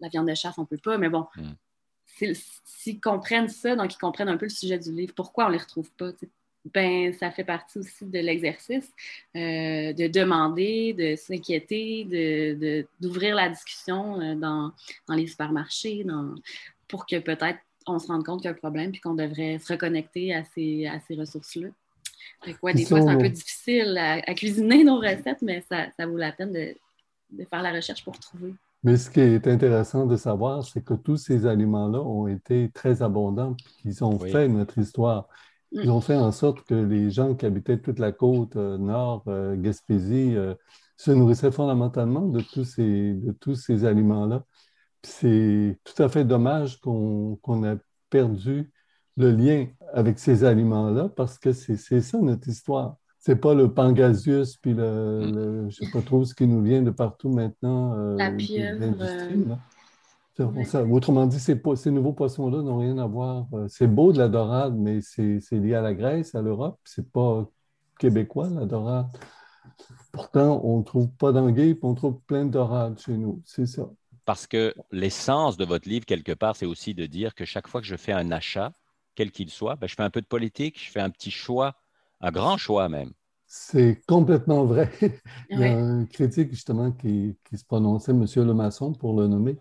la 0.00 0.08
viande 0.08 0.28
de 0.28 0.34
chasse, 0.34 0.58
on 0.58 0.66
peut 0.66 0.78
pas, 0.78 0.98
mais 0.98 1.08
bon, 1.08 1.26
mm. 1.36 2.32
s'ils 2.64 3.00
comprennent 3.00 3.48
ça, 3.48 3.76
donc 3.76 3.94
ils 3.94 3.98
comprennent 3.98 4.28
un 4.28 4.36
peu 4.36 4.46
le 4.46 4.50
sujet 4.50 4.78
du 4.78 4.92
livre, 4.92 5.14
pourquoi 5.14 5.46
on 5.46 5.48
les 5.48 5.58
retrouve 5.58 5.90
pas, 5.92 6.10
ben, 6.72 7.12
ça 7.12 7.30
fait 7.30 7.44
partie 7.44 7.78
aussi 7.78 8.06
de 8.06 8.18
l'exercice, 8.18 8.90
euh, 9.36 9.92
de 9.92 10.06
demander, 10.06 10.94
de 10.94 11.14
s'inquiéter, 11.16 12.86
d'ouvrir 13.00 13.34
la 13.34 13.50
discussion 13.50 14.20
euh, 14.20 14.34
dans, 14.34 14.72
dans, 15.06 15.14
les 15.14 15.26
supermarchés, 15.26 16.04
dans, 16.04 16.34
pour 16.88 17.06
que 17.06 17.18
peut-être 17.18 17.58
on 17.86 17.98
se 17.98 18.06
rende 18.06 18.24
compte 18.24 18.40
qu'il 18.40 18.46
y 18.46 18.48
a 18.48 18.52
un 18.52 18.58
problème 18.58 18.92
puis 18.92 19.00
qu'on 19.00 19.14
devrait 19.14 19.58
se 19.58 19.72
reconnecter 19.72 20.34
à 20.34 20.44
ces, 20.44 20.86
à 20.86 21.00
ces 21.00 21.16
ressources-là 21.16 21.68
des 22.44 22.54
fois, 22.54 22.72
c'est 22.74 22.92
un 22.92 23.18
peu 23.18 23.28
difficile 23.28 23.96
à, 23.98 24.34
cuisiner 24.34 24.84
nos 24.84 24.98
recettes, 24.98 25.42
mais 25.42 25.64
ça, 25.68 26.06
vaut 26.06 26.16
la 26.16 26.32
peine 26.32 26.52
de, 26.52 27.44
faire 27.48 27.62
la 27.62 27.72
recherche 27.72 28.04
pour 28.04 28.18
trouver. 28.18 28.54
Mais 28.82 28.96
ce 28.96 29.10
qui 29.10 29.20
est 29.20 29.46
intéressant 29.46 30.06
de 30.06 30.16
savoir, 30.16 30.62
c'est 30.62 30.84
que 30.84 30.94
tous 30.94 31.16
ces 31.16 31.46
aliments-là 31.46 32.00
ont 32.00 32.28
été 32.28 32.70
très 32.70 33.02
abondants, 33.02 33.56
ils 33.84 34.04
ont 34.04 34.18
fait 34.18 34.46
notre 34.48 34.78
histoire. 34.78 35.28
Mm. 35.72 35.80
Ils 35.84 35.90
ont 35.90 36.00
fait 36.00 36.16
en 36.16 36.32
sorte 36.32 36.62
que 36.64 36.74
les 36.74 37.10
gens 37.10 37.34
qui 37.34 37.46
habitaient 37.46 37.78
toute 37.78 37.98
la 37.98 38.12
côte 38.12 38.56
euh, 38.56 38.76
nord, 38.76 39.24
euh, 39.28 39.56
Gaspésie, 39.56 40.36
euh, 40.36 40.54
se 40.96 41.10
nourrissaient 41.10 41.50
fondamentalement 41.50 42.28
de 42.28 42.40
tous 42.40 42.64
ces, 42.64 43.14
de 43.14 43.32
tous 43.32 43.54
ces 43.54 43.84
aliments-là. 43.84 44.44
C'est 45.02 45.78
tout 45.84 46.02
à 46.02 46.08
fait 46.08 46.24
dommage 46.24 46.80
qu'on 46.80 47.64
a 47.64 47.76
perdu 48.10 48.72
le 49.16 49.30
lien 49.30 49.66
avec 49.92 50.18
ces 50.18 50.44
aliments-là 50.44 51.08
parce 51.08 51.38
que 51.38 51.52
c'est 51.52 52.00
ça 52.00 52.18
notre 52.18 52.48
histoire. 52.48 52.96
C'est 53.18 53.36
pas 53.36 53.54
le 53.54 53.72
pangasius 53.72 54.56
puis 54.56 54.74
le, 54.74 55.20
mm. 55.20 55.34
le, 55.34 55.70
je 55.70 55.76
sais 55.76 55.90
pas 55.90 56.02
trop 56.02 56.24
ce 56.24 56.34
qui 56.34 56.46
nous 56.46 56.62
vient 56.62 56.82
de 56.82 56.90
partout 56.90 57.30
maintenant. 57.30 57.94
Euh, 57.94 58.16
La 58.16 58.30
pieuvre. 58.30 58.84
Euh, 60.40 60.86
autrement 60.90 61.26
dit, 61.26 61.38
ces, 61.38 61.60
ces 61.76 61.90
nouveaux 61.90 62.12
poissons-là 62.12 62.60
n'ont 62.60 62.78
rien 62.78 62.98
à 62.98 63.06
voir. 63.06 63.46
Euh, 63.54 63.66
c'est 63.68 63.86
beau 63.86 64.12
de 64.12 64.18
la 64.18 64.28
dorade, 64.28 64.74
mais 64.76 65.00
c'est 65.00 65.40
lié 65.52 65.74
à 65.74 65.80
la 65.80 65.94
Grèce, 65.94 66.34
à 66.34 66.42
l'Europe. 66.42 66.78
C'est 66.84 67.08
pas 67.10 67.48
québécois, 67.98 68.48
la 68.50 68.66
dorade. 68.66 69.06
Pourtant, 70.12 70.60
on 70.64 70.78
ne 70.78 70.82
trouve 70.84 71.08
pas 71.10 71.32
d'anguilles, 71.32 71.78
on 71.82 71.94
trouve 71.94 72.20
plein 72.26 72.44
de 72.44 72.50
dorades 72.50 72.98
chez 72.98 73.16
nous. 73.16 73.42
C'est 73.44 73.66
ça. 73.66 73.88
Parce 74.24 74.46
que 74.46 74.74
l'essence 74.90 75.56
de 75.56 75.64
votre 75.64 75.88
livre, 75.88 76.04
quelque 76.04 76.32
part, 76.32 76.56
c'est 76.56 76.66
aussi 76.66 76.94
de 76.94 77.06
dire 77.06 77.34
que 77.34 77.44
chaque 77.44 77.68
fois 77.68 77.80
que 77.80 77.86
je 77.86 77.96
fais 77.96 78.12
un 78.12 78.30
achat, 78.30 78.72
quel 79.14 79.30
qu'il 79.30 79.50
soit, 79.50 79.76
ben, 79.76 79.86
je 79.86 79.94
fais 79.94 80.02
un 80.02 80.10
peu 80.10 80.20
de 80.20 80.26
politique, 80.26 80.80
je 80.82 80.90
fais 80.90 81.00
un 81.00 81.10
petit 81.10 81.30
choix, 81.30 81.76
un 82.20 82.30
grand 82.30 82.56
choix 82.56 82.88
même. 82.88 83.12
C'est 83.46 84.00
complètement 84.06 84.64
vrai. 84.64 84.90
Il 85.50 85.60
y 85.60 85.64
a 85.64 85.78
un 85.78 86.06
critique 86.06 86.50
justement 86.50 86.90
qui, 86.90 87.36
se 87.54 87.64
prononçait, 87.64 88.12
M. 88.12 88.26
Lemasson, 88.36 88.92
pour 88.92 89.18
le 89.18 89.28
nommer, 89.28 89.56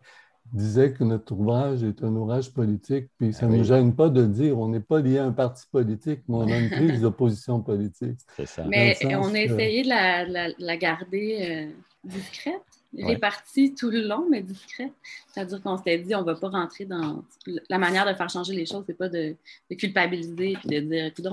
disait 0.52 0.94
que 0.94 1.04
notre 1.04 1.34
ouvrage 1.34 1.84
est 1.84 2.04
un 2.04 2.16
ouvrage 2.16 2.52
politique, 2.54 3.10
puis 3.18 3.34
ça 3.34 3.48
ne 3.48 3.58
nous 3.58 3.64
gêne 3.64 3.96
pas 3.96 4.10
de 4.10 4.26
dire 4.26 4.58
on 4.58 4.68
n'est 4.68 4.80
pas 4.80 5.00
lié 5.00 5.20
à 5.20 5.26
un 5.26 5.32
parti 5.32 5.66
politique, 5.72 6.22
mais 6.28 6.36
on 6.36 6.48
a 6.48 6.58
une 6.58 6.70
prise 6.70 7.02
d'opposition 7.02 7.62
politique. 7.62 8.20
C'est 8.36 8.48
ça. 8.48 8.64
Mais 8.66 8.98
on 9.16 9.34
a 9.34 9.40
essayé 9.40 9.84
de 9.84 10.64
la, 10.64 10.78
garder 10.78 11.38
euh, 11.42 11.72
discrète 12.04 12.83
réparti 12.98 13.74
tout 13.74 13.90
le 13.90 14.02
long, 14.08 14.28
mais 14.30 14.42
discret. 14.42 14.92
C'est-à-dire 15.28 15.62
qu'on 15.62 15.78
s'était 15.78 15.98
dit, 15.98 16.14
on 16.16 16.22
ne 16.22 16.26
va 16.26 16.36
pas 16.36 16.50
rentrer 16.50 16.86
dans. 16.86 17.24
La 17.70 17.78
manière 17.78 18.06
de 18.06 18.14
faire 18.14 18.30
changer 18.30 18.54
les 18.54 18.66
choses, 18.66 18.84
c'est 18.86 18.98
pas 18.98 19.10
de, 19.10 19.36
culpabiliser 19.78 20.56
et 20.70 20.82
de 20.82 20.88
dire, 20.88 21.06
écoute, 21.06 21.26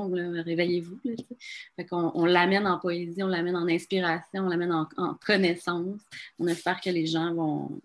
réveillez-vous. 0.46 0.98
Fait 1.76 1.84
qu'on 1.84 2.12
on, 2.14 2.24
l'amène 2.24 2.66
en 2.66 2.78
poésie, 2.78 3.22
on 3.22 3.28
l'amène 3.28 3.56
en 3.56 3.68
inspiration, 3.68 4.44
on 4.44 4.48
l'amène 4.48 4.72
en, 4.72 5.14
connaissance. 5.24 6.00
On 6.38 6.46
espère 6.46 6.80
que 6.80 6.90
les 6.90 7.06
gens 7.06 7.34
vont, 7.34 7.80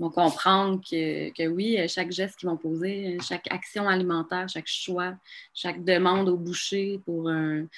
vont 0.00 0.10
comprendre 0.10 0.80
que, 0.80 1.30
que, 1.30 1.46
oui, 1.46 1.78
chaque 1.88 2.10
geste 2.10 2.38
qu'ils 2.38 2.48
vont 2.48 2.56
poser, 2.56 3.18
chaque 3.20 3.46
action 3.52 3.86
alimentaire, 3.86 4.48
chaque 4.48 4.66
choix, 4.66 5.14
chaque 5.54 5.84
demande 5.84 6.28
au 6.28 6.36
boucher 6.36 7.00
pour 7.04 7.28
une 7.28 7.68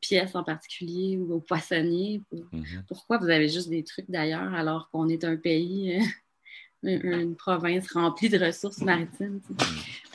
pièce 0.00 0.34
en 0.34 0.42
particulier 0.42 1.18
ou 1.18 1.34
au 1.34 1.40
poissonnier, 1.40 2.22
mhm. 2.32 2.84
pourquoi 2.88 3.18
vous 3.18 3.28
avez 3.28 3.48
juste 3.48 3.68
des 3.68 3.84
trucs 3.84 4.10
d'ailleurs 4.10 4.54
alors 4.54 4.88
qu'on 4.90 5.08
est 5.08 5.24
un 5.24 5.36
pays 5.36 6.00
une, 6.82 7.36
province 7.36 7.92
remplie 7.92 8.28
de 8.28 8.38
ressources 8.38 8.80
maritimes. 8.80 9.40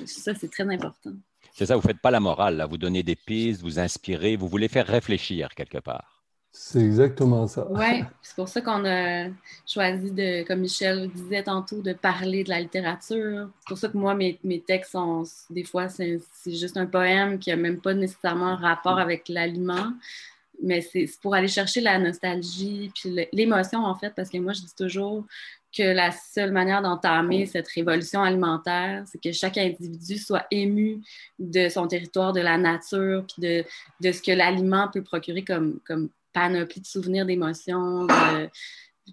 Ça, 0.05 0.33
c'est 0.33 0.49
très 0.49 0.63
important. 0.63 1.13
C'est 1.51 1.67
ça, 1.67 1.75
vous 1.75 1.81
ne 1.81 1.87
faites 1.87 2.01
pas 2.01 2.11
la 2.11 2.19
morale, 2.19 2.57
là. 2.57 2.65
vous 2.65 2.77
donnez 2.77 3.03
des 3.03 3.15
pistes, 3.15 3.61
vous 3.61 3.79
inspirez, 3.79 4.35
vous 4.35 4.47
voulez 4.47 4.67
faire 4.67 4.87
réfléchir 4.87 5.49
quelque 5.55 5.77
part. 5.77 6.12
C'est 6.55 6.81
exactement 6.81 7.47
ça. 7.47 7.67
Oui, 7.71 8.03
c'est 8.21 8.35
pour 8.35 8.47
ça 8.47 8.61
qu'on 8.61 8.85
a 8.85 9.27
choisi 9.65 10.11
de, 10.11 10.43
comme 10.43 10.59
Michel 10.59 11.09
disait 11.09 11.41
tantôt, 11.41 11.81
de 11.81 11.93
parler 11.93 12.43
de 12.43 12.49
la 12.49 12.61
littérature. 12.61 13.49
C'est 13.61 13.67
pour 13.67 13.77
ça 13.79 13.89
que 13.89 13.97
moi, 13.97 14.13
mes, 14.13 14.39
mes 14.43 14.61
textes 14.61 14.91
sont, 14.91 15.23
des 15.49 15.63
fois, 15.63 15.89
c'est 15.89 16.21
juste 16.45 16.77
un 16.77 16.85
poème 16.85 17.39
qui 17.39 17.49
n'a 17.49 17.55
même 17.55 17.81
pas 17.81 17.95
nécessairement 17.95 18.49
un 18.49 18.55
rapport 18.55 18.99
avec 18.99 19.29
l'aliment, 19.29 19.93
mais 20.61 20.81
c'est 20.81 21.09
pour 21.23 21.33
aller 21.33 21.47
chercher 21.47 21.81
la 21.81 21.97
nostalgie, 21.97 22.91
puis 22.93 23.27
l'émotion, 23.33 23.83
en 23.83 23.95
fait, 23.95 24.13
parce 24.15 24.29
que 24.29 24.37
moi, 24.37 24.53
je 24.53 24.61
dis 24.61 24.75
toujours 24.77 25.25
que 25.75 25.81
la 25.81 26.11
seule 26.11 26.51
manière 26.51 26.83
d'entamer 26.83 27.47
cette 27.47 27.67
révolution 27.67 28.21
alimentaire, 28.21 29.05
c'est 29.07 29.19
que 29.19 29.31
chaque 29.31 29.57
individu 29.57 30.19
soit 30.19 30.45
ému 30.51 31.01
de 31.39 31.67
son 31.67 31.87
territoire, 31.87 32.31
de 32.31 32.41
la 32.41 32.59
nature, 32.59 33.25
puis 33.25 33.41
de, 33.41 33.65
de 34.01 34.11
ce 34.11 34.21
que 34.21 34.31
l'aliment 34.31 34.87
peut 34.93 35.01
procurer 35.01 35.43
comme, 35.43 35.79
comme 35.87 36.09
panoplie 36.33 36.81
de 36.81 36.87
souvenirs, 36.87 37.25
d'émotions. 37.25 38.07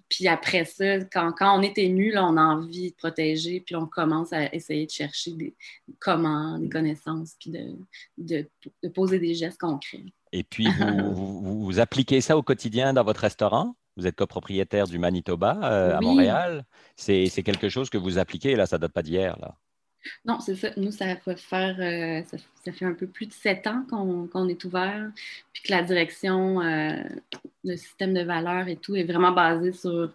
Puis 0.09 0.27
après 0.27 0.65
ça, 0.65 0.99
quand, 1.05 1.33
quand, 1.33 1.59
on 1.59 1.61
est 1.61 1.77
ému, 1.77 2.11
là, 2.11 2.25
on 2.25 2.37
a 2.37 2.41
envie 2.41 2.91
de 2.91 2.95
protéger, 2.95 3.59
puis 3.59 3.75
on 3.75 3.85
commence 3.85 4.31
à 4.31 4.53
essayer 4.53 4.85
de 4.85 4.91
chercher 4.91 5.31
des 5.31 5.53
comment, 5.99 6.57
des 6.57 6.69
connaissances, 6.69 7.35
puis 7.39 7.51
de, 7.51 7.75
de, 8.17 8.49
de 8.83 8.89
poser 8.89 9.19
des 9.19 9.33
gestes 9.33 9.59
concrets. 9.59 10.05
Et 10.31 10.43
puis, 10.43 10.67
vous, 11.13 11.65
vous, 11.65 11.79
appliquez 11.79 12.21
ça 12.21 12.37
au 12.37 12.43
quotidien 12.43 12.93
dans 12.93 13.03
votre 13.03 13.21
restaurant? 13.21 13.75
Vous 13.97 14.07
êtes 14.07 14.15
copropriétaire 14.15 14.87
du 14.87 14.97
Manitoba 14.97 15.59
euh, 15.63 15.97
à 15.97 16.01
Montréal. 16.01 16.65
C'est 16.95 17.43
quelque 17.43 17.67
chose 17.67 17.89
que 17.89 17.97
vous 17.97 18.17
appliquez, 18.17 18.55
là, 18.55 18.65
ça 18.65 18.77
ne 18.77 18.81
date 18.81 18.93
pas 18.93 19.03
d'hier, 19.03 19.37
là. 19.39 19.57
Non, 20.25 20.39
c'est 20.39 20.55
ça. 20.55 20.69
Nous, 20.77 20.91
ça 20.91 21.15
fait 21.15 21.37
faire, 21.37 21.75
euh, 21.79 22.37
ça, 22.63 22.71
fait 22.71 22.85
un 22.85 22.93
peu 22.93 23.07
plus 23.07 23.27
de 23.27 23.33
sept 23.33 23.67
ans 23.67 23.85
qu'on 23.89 24.47
est 24.47 24.63
ouvert, 24.65 25.11
puis 25.53 25.63
que 25.63 25.71
la 25.71 25.83
direction, 25.83 26.61
euh, 26.61 27.01
le 27.63 27.75
système 27.75 28.13
de 28.13 28.23
valeurs 28.23 28.67
et 28.67 28.75
tout 28.75 28.95
est 28.95 29.03
vraiment 29.03 29.31
basé 29.31 29.71
sur 29.71 30.11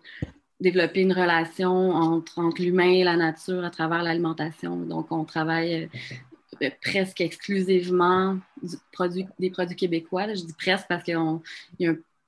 développer 0.61 1.03
une 1.03 1.13
relation 1.13 1.91
entre, 1.91 2.39
entre 2.39 2.63
l'humain 2.63 2.91
et 2.91 3.05
la 3.05 3.17
nature 3.17 3.65
à 3.65 3.71
travers 3.71 4.03
l'alimentation. 4.03 4.77
Donc, 4.77 5.13
on 5.13 5.25
travaille 5.25 5.89
euh, 6.63 6.71
presque 6.83 7.21
exclusivement 7.21 8.39
du 8.63 8.77
produit, 8.93 9.27
des 9.39 9.51
produits 9.51 9.77
québécois. 9.77 10.33
Je 10.35 10.45
dis 10.45 10.55
presque 10.55 10.87
parce 10.89 11.05
qu'on 11.05 11.43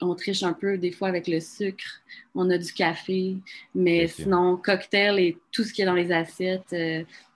on 0.01 0.15
triche 0.15 0.43
un 0.43 0.53
peu 0.53 0.79
des 0.79 0.93
fois 0.93 1.09
avec 1.09 1.27
le 1.27 1.41
sucre, 1.41 2.03
on 2.35 2.51
a 2.51 2.59
du 2.59 2.73
café, 2.73 3.37
mais 3.75 4.07
sinon, 4.07 4.57
cocktail 4.57 5.19
et 5.19 5.39
tout 5.51 5.65
ce 5.65 5.73
qui 5.73 5.83
est 5.83 5.87
dans 5.87 5.95
les 5.95 6.13
assiettes, 6.13 6.73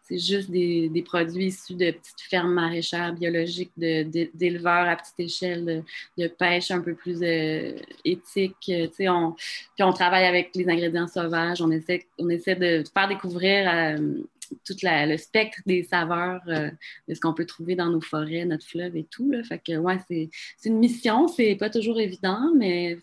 c'est 0.02 0.18
juste 0.18 0.50
des, 0.50 1.04
produits 1.06 1.46
issus 1.46 1.74
de 1.74 1.92
petites 1.92 2.20
fermes 2.28 2.52
maraîchères 2.52 3.12
biologiques, 3.12 3.72
d'éleveurs 3.76 4.88
à 4.88 4.96
petite 4.96 5.20
échelle, 5.20 5.84
de, 6.18 6.28
pêche 6.28 6.70
un 6.70 6.80
peu 6.80 6.94
plus 6.94 7.22
euh, 7.22 7.78
éthique. 8.04 8.70
On, 9.00 9.32
puis 9.32 9.82
on 9.82 9.92
travaille 9.92 10.24
avec 10.24 10.50
les 10.54 10.68
ingrédients 10.68 11.08
sauvages. 11.08 11.62
On 11.62 11.70
essaie, 11.70 12.06
on 12.18 12.28
essaie 12.28 12.56
de 12.56 12.82
faire 12.92 13.08
découvrir 13.08 13.70
euh, 13.72 14.22
tout 14.64 14.76
le 14.82 15.16
spectre 15.16 15.58
des 15.66 15.82
saveurs 15.82 16.40
euh, 16.48 16.70
de 17.08 17.14
ce 17.14 17.20
qu'on 17.20 17.34
peut 17.34 17.46
trouver 17.46 17.76
dans 17.76 17.90
nos 17.90 18.00
forêts, 18.00 18.44
notre 18.44 18.66
fleuve 18.66 18.96
et 18.96 19.04
tout. 19.04 19.30
Là. 19.30 19.42
Fait 19.44 19.58
que, 19.58 19.76
ouais, 19.76 19.98
c'est, 20.08 20.30
une 20.64 20.78
mission, 20.78 21.28
c'est 21.28 21.56
pas 21.56 21.70
toujours 21.70 22.00
évident, 22.00 22.50
mais 22.56 22.98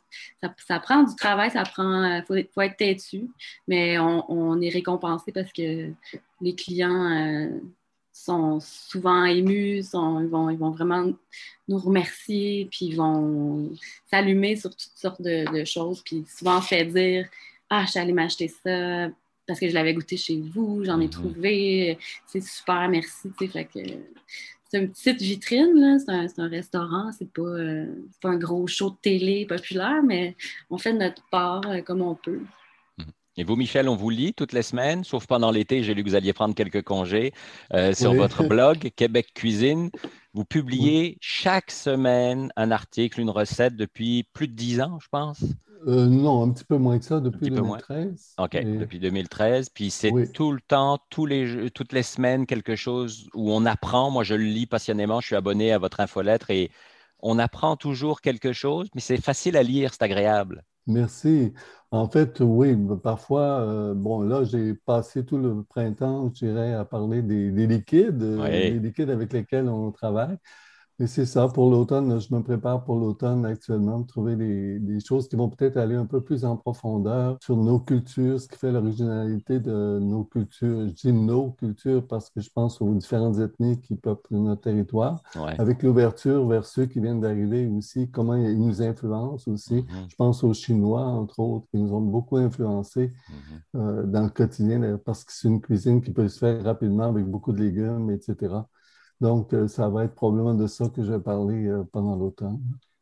ça, 0.68 0.80
prend 0.80 1.04
du 1.04 1.16
travail, 1.16 1.52
ça 1.52 1.64
prend, 1.64 2.22
faut, 2.28 2.36
faut 2.54 2.62
être 2.62 2.78
têtu, 2.78 3.30
mais 3.68 3.98
on, 4.00 4.60
est 4.62 4.70
récompensé 4.70 5.32
parce 5.32 5.52
que 5.54 5.92
les 6.42 6.56
clients 6.56 7.12
euh, 7.12 7.50
sont 8.12 8.60
souvent 8.60 9.26
émus, 9.26 9.80
ils, 9.80 10.28
vont, 10.30 10.50
ils 10.50 10.58
vont 10.58 10.72
vraiment 10.72 11.12
nous 11.68 11.78
remercier, 11.78 12.68
puis 12.70 12.88
ils 12.88 12.96
vont 12.96 13.72
s'allumer 14.10 14.56
sur 14.56 14.72
toutes 14.72 14.92
sortes 14.96 15.22
de, 15.22 15.64
choses, 15.66 16.02
puis 16.04 16.26
souvent 16.28 16.62
fait 16.62 16.86
dire 16.86 17.28
Ah, 17.70 17.84
je 17.86 17.92
suis 17.92 18.00
allée 18.00 18.14
m'acheter 18.14 18.48
ça 18.48 19.10
parce 19.50 19.60
que 19.60 19.68
je 19.68 19.74
l'avais 19.74 19.96
goûté 19.96 20.16
chez 20.16 20.40
vous, 20.54 20.84
j'en 20.86 21.00
ai 21.00 21.06
mhm. 21.06 21.10
trouvé, 21.10 21.98
c'est 22.28 22.44
super, 22.44 22.88
merci. 22.88 23.32
Fait 23.36 23.66
que 23.66 23.80
c'est 24.66 24.78
une 24.78 24.92
petite 24.92 25.20
vitrine, 25.20 25.98
c'est 25.98 26.40
un, 26.40 26.48
restaurant, 26.48 27.10
c'est 27.18 27.34
pas, 27.34 27.42
euh, 27.42 27.88
pas 28.22 28.30
un 28.30 28.38
gros 28.38 28.68
show 28.68 28.92
de 28.92 28.98
télé 29.02 29.48
populaire, 29.48 30.04
mais 30.06 30.36
on 30.70 30.78
fait 30.78 30.94
notre 30.94 31.24
part 31.32 31.64
euh, 31.66 31.82
comme 31.82 32.04
on 32.04 32.14
peut. 32.14 32.42
Et 33.38 33.44
vous, 33.44 33.56
Michel, 33.56 33.90
on 33.90 33.96
vous 33.96 34.12
lit 34.12 34.36
toutes 34.36 34.54
les 34.54 34.62
semaines, 34.62 35.04
sauf 35.04 35.26
pendant 35.26 35.50
l'été, 35.50 35.82
j'ai 35.82 35.96
lu 35.96 36.04
que 36.04 36.10
vous 36.10 36.16
alliez 36.16 36.34
prendre 36.34 36.54
quelques 36.54 36.84
congés 36.84 37.34
euh, 37.74 37.92
sur 37.94 38.14
votre 38.14 38.44
blog 38.44 38.92
Québec 38.96 39.30
Cuisine. 39.34 39.90
Vous 40.36 40.46
publiez 40.46 41.18
chaque 41.22 41.72
semaine 41.72 42.52
un 42.56 42.70
article, 42.70 43.20
une 43.20 43.32
recette 43.32 43.76
depuis 43.76 44.28
plus 44.32 44.48
de 44.48 44.54
dix 44.54 44.80
ans, 44.80 45.00
je 45.02 45.08
pense. 45.10 45.44
Euh, 45.88 46.08
non, 46.08 46.44
un 46.44 46.52
petit 46.52 46.66
peu 46.66 46.78
moins 46.78 47.00
que 47.00 47.06
ça, 47.06 47.20
depuis 47.20 47.50
2013. 47.50 48.36
OK, 48.38 48.52
depuis 48.52 49.00
2013. 49.00 49.70
Puis 49.70 49.92
c'est 49.92 50.12
tout 50.34 50.52
le 50.52 50.60
temps, 50.62 51.00
tous 51.10 51.26
les, 51.26 51.70
toutes 51.72 51.94
les 51.94 52.04
semaines, 52.04 52.46
quelque 52.46 52.76
chose 52.76 53.30
où 53.34 53.52
on 53.52 53.66
apprend. 53.66 54.12
Moi, 54.12 54.24
je 54.24 54.36
le 54.36 54.44
lis 54.44 54.66
passionnément. 54.66 55.22
Je 55.22 55.28
suis 55.28 55.36
abonné 55.36 55.72
à 55.72 55.78
votre 55.78 56.00
infolettre 56.00 56.50
et 56.50 56.72
on 57.22 57.40
apprend 57.40 57.76
toujours 57.76 58.22
quelque 58.22 58.54
chose, 58.54 58.88
mais 58.96 59.02
c'est 59.02 59.22
facile 59.22 59.58
à 59.58 59.64
lire, 59.64 59.94
c'est 59.94 60.04
agréable. 60.04 60.64
Merci. 60.88 61.54
En 61.92 62.10
fait, 62.10 62.40
oui, 62.40 62.76
parfois, 63.04 63.62
euh, 63.62 63.94
bon, 63.94 64.22
là, 64.22 64.44
j'ai 64.44 64.74
passé 64.74 65.26
tout 65.26 65.38
le 65.38 65.64
printemps, 65.64 66.32
je 66.34 66.46
dirais, 66.46 66.74
à 66.74 66.86
parler 66.86 67.22
des, 67.22 67.68
liquides, 67.68 68.18
des 68.18 68.80
liquides 68.80 69.10
avec 69.10 69.34
lesquels 69.34 69.70
on 69.70 69.92
travaille. 69.92 70.38
Et 71.02 71.08
c'est 71.08 71.26
ça, 71.26 71.48
pour 71.48 71.72
l'automne, 71.72 72.20
je 72.20 72.36
me 72.36 72.42
prépare 72.42 72.84
pour 72.84 72.96
l'automne 72.96 73.46
actuellement, 73.46 74.02
de 74.02 74.06
trouver 74.06 74.36
des, 74.36 75.00
choses 75.00 75.30
qui 75.30 75.38
vont 75.38 75.48
peut-être 75.48 75.78
aller 75.78 75.96
un 75.96 76.06
peu 76.06 76.20
plus 76.20 76.44
en 76.44 76.58
profondeur 76.58 77.38
sur 77.42 77.56
nos 77.56 77.80
cultures, 77.80 78.42
ce 78.42 78.50
qui 78.50 78.58
fait 78.58 78.70
l'originalité 78.70 79.62
de 79.62 79.98
nos 80.02 80.26
cultures. 80.26 80.88
Je 80.90 80.94
dis 80.94 81.14
nos 81.14 81.52
cultures 81.52 82.06
parce 82.06 82.30
que 82.30 82.42
je 82.42 82.50
pense 82.54 82.82
aux 82.82 82.94
différentes 82.94 83.40
ethnies 83.40 83.80
qui 83.80 83.96
peuplent 83.96 84.36
notre 84.36 84.62
territoire, 84.62 85.24
avec 85.58 85.84
l'ouverture 85.84 86.46
vers 86.46 86.66
ceux 86.66 86.86
qui 86.86 87.00
viennent 87.00 87.22
d'arriver 87.22 87.66
aussi, 87.68 88.10
comment 88.10 88.36
ils 88.36 88.60
nous 88.60 88.82
influencent 88.82 89.50
aussi. 89.50 89.76
Mm-hmm. 89.76 90.10
Je 90.10 90.16
pense 90.18 90.44
aux 90.44 90.54
Chinois, 90.54 91.06
entre 91.06 91.40
autres, 91.40 91.68
qui 91.72 91.78
nous 91.78 91.94
ont 91.94 92.02
beaucoup 92.02 92.36
influencés 92.36 93.08
mm-hmm. 93.08 93.78
euh, 93.80 94.04
dans 94.06 94.24
le 94.24 94.30
quotidien, 94.30 95.00
parce 95.06 95.24
que 95.24 95.32
c'est 95.32 95.48
une 95.48 95.62
cuisine 95.62 96.02
qui 96.02 96.12
peut 96.12 96.28
se 96.28 96.40
faire 96.40 96.62
rapidement 96.62 97.06
avec 97.06 97.26
beaucoup 97.26 97.54
de 97.54 97.60
légumes, 97.60 98.10
etc. 98.12 98.64
Donc, 99.22 99.54
euh, 99.54 99.68
ça 99.68 99.90
va 99.90 100.06
être 100.06 100.16
probablement 100.16 100.54
de 100.54 100.66
ça 100.68 100.88
que 100.90 101.04
je 101.04 101.12
vais 101.12 101.20
parler 101.20 101.68
euh, 101.68 101.84
pendant 101.92 102.16
l'automne. 102.16 102.62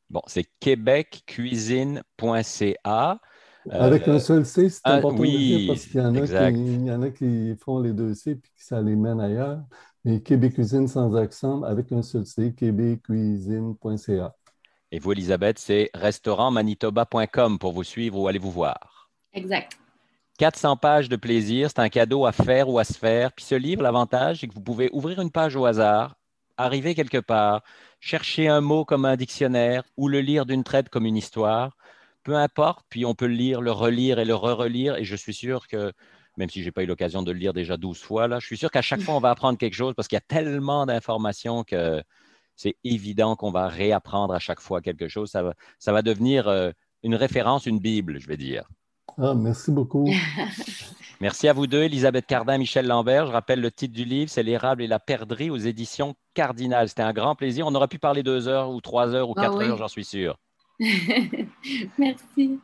Bon, 0.10 0.22
c'est 0.28 0.46
québeccuisine.ca. 0.60 3.20
Euh, 3.68 3.72
Avec 3.72 4.08
un 4.08 4.20
seul 4.20 4.46
C, 4.46 4.70
c'est 4.70 4.80
important 4.86 5.20
de 5.20 5.28
dire 5.28 5.68
parce 5.68 5.86
qu'il 5.86 6.00
y, 6.00 6.04
en 6.04 6.16
a 6.16 6.26
qui, 6.26 6.86
y 6.86 6.92
en 6.92 7.02
a 7.02 7.10
qui 7.10 7.54
font 7.58 7.80
les 7.80 7.92
deux 7.92 8.14
C 8.14 8.36
puis 8.36 8.50
que 8.52 8.64
ça 8.64 8.82
les 8.82 8.96
mène 8.96 9.20
ailleurs. 9.20 9.60
Mais 10.06 10.22
Québec 10.22 10.54
Cuisine 10.54 10.88
sans 10.88 11.14
accent 11.16 11.64
avec 11.64 11.92
un 11.92 12.02
seul 12.02 12.26
C, 12.26 12.54
québeccuisine.ca. 12.56 14.34
Et 14.92 15.00
vous, 15.00 15.12
Elisabeth, 15.12 15.60
c'est 15.60 15.90
restaurantmanitoba.com 15.94 17.60
pour 17.60 17.74
vous 17.74 17.84
suivre 17.84 18.18
ou 18.18 18.30
aller 18.30 18.40
vous 18.40 18.52
voir. 18.52 19.10
Exact. 19.34 19.78
400 20.38 20.78
pages 20.78 21.10
de 21.10 21.16
plaisir, 21.16 21.70
c'est 21.70 21.80
un 21.80 21.90
cadeau 21.90 22.26
à 22.26 22.32
faire 22.32 22.70
ou 22.70 22.80
à 22.80 22.84
se 22.84 22.94
faire. 22.94 23.32
Puis 23.34 23.46
ce 23.46 23.56
livre, 23.56 23.82
l'avantage, 23.82 24.40
c'est 24.40 24.48
que 24.48 24.54
vous 24.54 24.62
pouvez 24.62 24.90
ouvrir 24.94 25.20
une 25.20 25.32
page 25.32 25.56
au 25.56 25.66
hasard, 25.66 26.16
arriver 26.58 26.96
quelque 26.96 27.18
part, 27.18 27.64
chercher 28.00 28.48
un 28.48 28.62
mot 28.62 28.86
comme 28.86 29.06
un 29.06 29.16
dictionnaire 29.16 29.84
ou 29.98 30.08
le 30.08 30.22
lire 30.22 30.46
d'une 30.46 30.64
traite 30.64 30.90
comme 30.90 31.06
une 31.06 31.18
histoire. 31.18 31.76
Peu 32.24 32.36
importe, 32.36 32.86
puis 32.90 33.06
on 33.06 33.16
peut 33.16 33.28
le 33.28 33.34
lire, 33.34 33.62
le 33.62 33.72
relire 33.72 34.20
et 34.20 34.26
le 34.26 34.36
re-relire. 34.36 34.98
Et 34.98 35.06
je 35.06 35.16
suis 35.16 35.34
sûr 35.34 35.68
que, 35.68 35.92
même 36.38 36.50
si 36.50 36.62
je 36.62 36.66
n'ai 36.66 36.72
pas 36.72 36.84
eu 36.84 36.88
l'occasion 36.88 37.24
de 37.24 37.32
le 37.32 37.40
lire 37.40 37.54
déjà 37.54 37.78
12 37.78 38.00
fois, 38.00 38.28
là, 38.28 38.40
je 38.40 38.46
suis 38.46 38.58
sûr 38.58 38.70
qu'à 38.72 38.82
chaque 38.82 39.02
fois, 39.02 39.16
on 39.16 39.20
va 39.20 39.32
apprendre 39.32 39.58
quelque 39.58 39.76
chose 39.76 39.94
parce 39.96 40.08
qu'il 40.08 40.18
y 40.18 40.20
a 40.20 40.22
tellement 40.22 40.86
d'informations 40.86 41.64
que 41.64 42.04
c'est 42.56 42.76
évident 42.84 43.36
qu'on 43.36 43.52
va 43.52 43.68
réapprendre 43.70 44.34
à 44.34 44.40
chaque 44.40 44.62
fois 44.62 44.82
quelque 44.82 45.08
chose. 45.08 45.32
Ça 45.32 45.92
va, 45.92 46.02
devenir 46.02 46.48
euh, 46.48 46.72
une 47.04 47.16
référence, 47.16 47.66
une 47.66 47.80
Bible, 47.80 48.20
je 48.20 48.28
vais 48.28 48.38
dire. 48.38 48.68
Ah, 49.18 49.34
merci 49.34 49.72
beaucoup. 49.72 50.10
merci 51.22 51.48
à 51.48 51.54
vous 51.54 51.68
deux, 51.68 51.84
Elisabeth 51.84 52.26
Cardin, 52.26 52.58
Michel 52.58 52.88
Lambert. 52.88 53.28
Je 53.28 53.32
rappelle 53.32 53.62
le 53.62 53.72
titre 53.72 53.94
du 53.94 54.06
livre, 54.06 54.30
c'est 54.30 54.44
L'érable 54.44 54.84
et 54.84 54.88
la 54.88 55.00
perdrix 55.00 55.50
aux 55.50 55.58
éditions 55.58 56.16
Cardinal. 56.34 56.90
C'était 56.90 57.04
un 57.04 57.14
grand 57.14 57.36
plaisir. 57.36 57.66
On 57.68 57.76
aurait 57.76 57.88
pu 57.88 58.00
parler 58.00 58.24
deux 58.24 58.48
heures 58.48 58.70
ou 58.70 58.82
trois 58.82 59.14
heures 59.14 59.30
ou 59.30 59.34
ah 59.38 59.42
quatre 59.42 59.62
heures, 59.62 59.78
j'en 59.78 59.88
suis 59.88 60.06
sûr. 60.06 60.38
merci. 61.98 62.60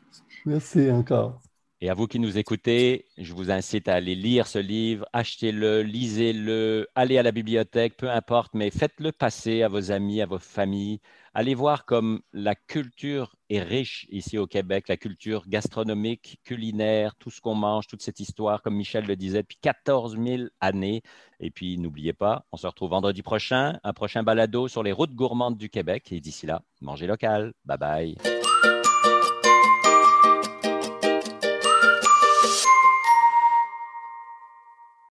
Merci 0.46 0.92
encore. 0.92 1.40
Et 1.84 1.90
à 1.90 1.94
vous 1.94 2.08
qui 2.08 2.18
nous 2.18 2.38
écoutez, 2.38 3.08
je 3.18 3.34
vous 3.34 3.52
incite 3.52 3.90
à 3.90 3.96
aller 3.96 4.16
lire 4.16 4.48
ce 4.48 4.58
livre, 4.58 5.06
achetez-le, 5.12 5.82
lisez-le, 5.82 6.88
allez 6.96 7.18
à 7.18 7.24
la 7.24 7.34
bibliothèque, 7.34 7.98
peu 7.98 8.10
importe, 8.10 8.54
mais 8.54 8.72
faites-le 8.72 9.12
passer 9.12 9.64
à 9.64 9.68
vos 9.68 9.92
amis, 9.92 10.22
à 10.22 10.26
vos 10.26 10.40
familles. 10.40 11.02
Allez 11.36 11.56
voir 11.56 11.86
comme 11.86 12.22
la 12.32 12.54
culture 12.54 13.36
est 13.50 13.64
riche 13.64 14.06
ici 14.12 14.38
au 14.38 14.46
Québec, 14.46 14.88
la 14.88 14.98
culture 14.98 15.48
gastronomique, 15.48 16.40
culinaire, 16.44 17.16
tout 17.16 17.32
ce 17.32 17.42
qu'on 17.42 17.56
mange, 17.56 17.88
toute 17.88 18.04
cette 18.04 18.20
histoire, 18.20 18.62
comme 18.62 18.76
Michel 18.76 19.08
le 19.08 19.16
disait, 19.16 19.42
depuis 19.42 19.58
14 19.60 20.16
000 20.16 20.44
années. 20.62 21.02
Et 21.40 21.50
puis, 21.50 21.80
n'oubliez 21.80 22.14
pas, 22.14 22.46
on 22.52 22.58
se 22.58 22.68
retrouve 22.68 22.92
vendredi 22.92 23.24
prochain, 23.24 23.80
un 23.84 23.94
prochain 23.94 24.22
balado 24.22 24.68
sur 24.68 24.84
les 24.84 24.92
routes 24.92 25.16
gourmandes 25.16 25.58
du 25.58 25.70
Québec. 25.70 26.12
Et 26.12 26.20
d'ici 26.20 26.46
là, 26.46 26.62
mangez 26.82 27.08
local. 27.08 27.54
Bye 27.66 27.78
bye. 27.80 28.18